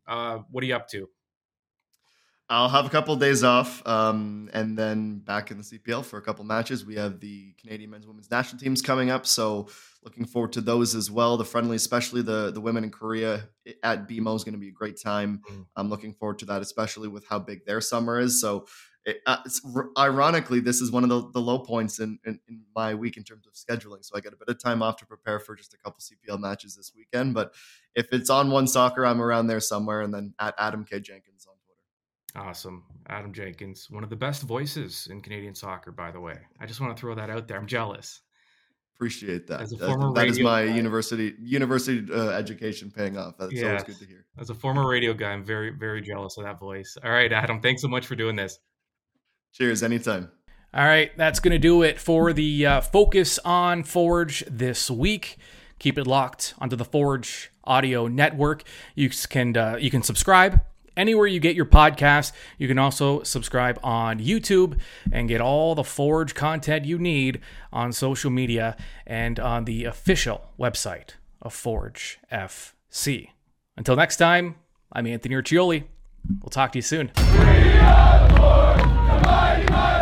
uh, 0.08 0.40
what 0.50 0.64
are 0.64 0.68
you 0.68 0.76
up 0.76 0.88
to? 0.90 1.10
I'll 2.50 2.70
have 2.70 2.86
a 2.86 2.90
couple 2.90 3.14
of 3.14 3.20
days 3.20 3.44
off, 3.44 3.86
um, 3.86 4.50
and 4.54 4.78
then 4.78 5.20
back 5.20 5.52
in 5.52 5.58
the 5.58 5.64
CPL 5.64 6.06
for 6.06 6.18
a 6.18 6.22
couple 6.22 6.46
matches. 6.46 6.86
We 6.86 6.96
have 6.96 7.20
the 7.20 7.54
Canadian 7.60 7.90
men's 7.90 8.08
women's 8.08 8.32
national 8.32 8.62
teams 8.62 8.82
coming 8.82 9.10
up, 9.10 9.26
so 9.26 9.68
looking 10.02 10.24
forward 10.24 10.54
to 10.54 10.62
those 10.62 10.96
as 10.96 11.12
well. 11.12 11.36
The 11.36 11.44
friendly, 11.44 11.76
especially 11.76 12.22
the 12.22 12.52
the 12.52 12.62
women 12.62 12.86
in 12.86 12.90
Korea 12.90 13.50
at 13.84 14.08
BMO 14.08 14.34
is 14.34 14.46
going 14.46 14.54
to 14.54 14.60
be 14.60 14.70
a 14.70 14.72
great 14.72 14.98
time. 15.02 15.42
Mm. 15.52 15.66
I'm 15.76 15.90
looking 15.90 16.14
forward 16.14 16.40
to 16.40 16.46
that, 16.46 16.62
especially 16.62 17.10
with 17.10 17.28
how 17.28 17.38
big 17.38 17.66
their 17.66 17.82
summer 17.82 18.18
is. 18.18 18.40
So, 18.40 18.66
it, 19.08 19.22
uh, 19.26 19.38
ironically, 19.98 20.60
this 20.60 20.82
is 20.82 20.92
one 20.92 21.04
of 21.04 21.10
the, 21.10 21.32
the 21.32 21.40
low 21.40 21.60
points 21.60 22.00
in, 22.00 22.20
in, 22.26 22.42
in 22.50 22.62
my 22.76 22.94
week 22.94 23.16
in 23.16 23.24
terms 23.24 23.48
of 23.48 23.54
scheduling. 23.54 24.04
So 24.04 24.18
I 24.18 24.20
got 24.20 24.34
a 24.34 24.36
bit 24.36 24.50
of 24.50 24.62
time 24.62 24.84
off 24.84 24.98
to 24.98 25.06
prepare 25.06 25.40
for 25.40 25.56
just 25.56 25.74
a 25.74 25.78
couple 25.78 26.02
CPL 26.02 26.42
matches 26.42 26.76
this 26.76 26.92
weekend. 26.94 27.34
But 27.34 27.54
if 27.96 28.08
it's 28.12 28.30
on 28.30 28.52
one 28.52 28.68
soccer, 28.68 29.06
I'm 29.06 29.22
around 29.22 29.48
there 29.48 29.62
somewhere, 29.62 30.02
and 30.02 30.14
then 30.14 30.34
at 30.40 30.56
Adam 30.60 30.84
K 30.84 31.00
Jenkins 31.00 31.48
on 31.48 31.56
Twitter. 31.56 32.50
Awesome. 32.50 32.84
Adam 33.08 33.32
Jenkins, 33.32 33.88
one 33.90 34.04
of 34.04 34.10
the 34.10 34.18
best 34.18 34.42
voices 34.42 35.08
in 35.10 35.22
Canadian 35.22 35.56
soccer, 35.56 35.94
by 35.94 36.12
the 36.12 36.20
way. 36.20 36.40
I 36.60 36.66
just 36.66 36.82
want 36.82 36.96
to 36.96 37.00
throw 37.00 37.16
that 37.16 37.30
out 37.30 37.48
there. 37.48 37.58
I'm 37.58 37.66
jealous. 37.66 38.20
Appreciate 38.98 39.48
that. 39.48 39.62
As 39.62 39.72
a 39.72 39.78
former 39.78 40.12
that 40.16 40.28
is 40.28 40.40
my 40.42 40.66
guy, 40.66 40.74
university 40.74 41.34
university 41.40 42.12
uh, 42.12 42.32
education 42.32 42.92
paying 42.92 43.16
off. 43.16 43.36
That's 43.38 43.54
yes. 43.54 43.64
always 43.64 43.84
good 43.84 44.00
to 44.00 44.06
hear. 44.06 44.26
As 44.38 44.50
a 44.50 44.56
former 44.56 44.86
radio 44.90 45.14
guy, 45.14 45.30
I'm 45.30 45.46
very, 45.46 45.70
very 45.70 46.02
jealous 46.02 46.38
of 46.38 46.44
that 46.44 46.60
voice. 46.60 46.98
All 47.06 47.12
right, 47.12 47.32
Adam, 47.32 47.62
thanks 47.62 47.84
so 47.84 47.88
much 47.88 48.06
for 48.06 48.16
doing 48.16 48.36
this. 48.36 48.60
Cheers, 49.58 49.82
anytime. 49.82 50.30
All 50.72 50.86
right, 50.86 51.12
that's 51.18 51.40
going 51.40 51.52
to 51.52 51.58
do 51.58 51.82
it 51.82 52.00
for 52.00 52.32
the 52.32 52.64
uh, 52.64 52.82
focus 52.82 53.40
on 53.44 53.82
Forge 53.82 54.44
this 54.48 54.92
week. 54.92 55.38
Keep 55.80 55.98
it 55.98 56.06
locked 56.06 56.54
onto 56.60 56.76
the 56.76 56.86
Forge 56.86 57.52
Audio 57.64 58.06
Network. 58.08 58.62
You 58.94 59.10
can 59.10 59.58
uh, 59.58 59.78
you 59.80 59.90
can 59.90 60.04
subscribe 60.04 60.62
anywhere 60.96 61.26
you 61.26 61.40
get 61.40 61.56
your 61.56 61.66
podcast. 61.66 62.34
You 62.60 62.68
can 62.68 62.78
also 62.78 63.24
subscribe 63.24 63.80
on 63.82 64.20
YouTube 64.20 64.78
and 65.12 65.28
get 65.28 65.42
all 65.42 65.74
the 65.74 65.84
Forge 65.84 66.36
content 66.36 66.86
you 66.86 67.00
need 67.00 67.42
on 67.74 67.94
social 67.94 68.30
media 68.30 68.78
and 69.08 69.40
on 69.40 69.66
the 69.66 69.86
official 69.86 70.52
website 70.60 71.16
of 71.42 71.52
Forge 71.52 72.20
FC. 72.32 73.30
Until 73.76 73.96
next 73.96 74.18
time, 74.18 74.56
I'm 74.92 75.08
Anthony 75.08 75.34
Urciuoli. 75.34 75.86
We'll 76.42 76.50
talk 76.50 76.74
to 76.74 76.78
you 76.78 76.84
soon. 76.84 77.12
Mighty, 79.28 79.66
mighty. 79.74 79.97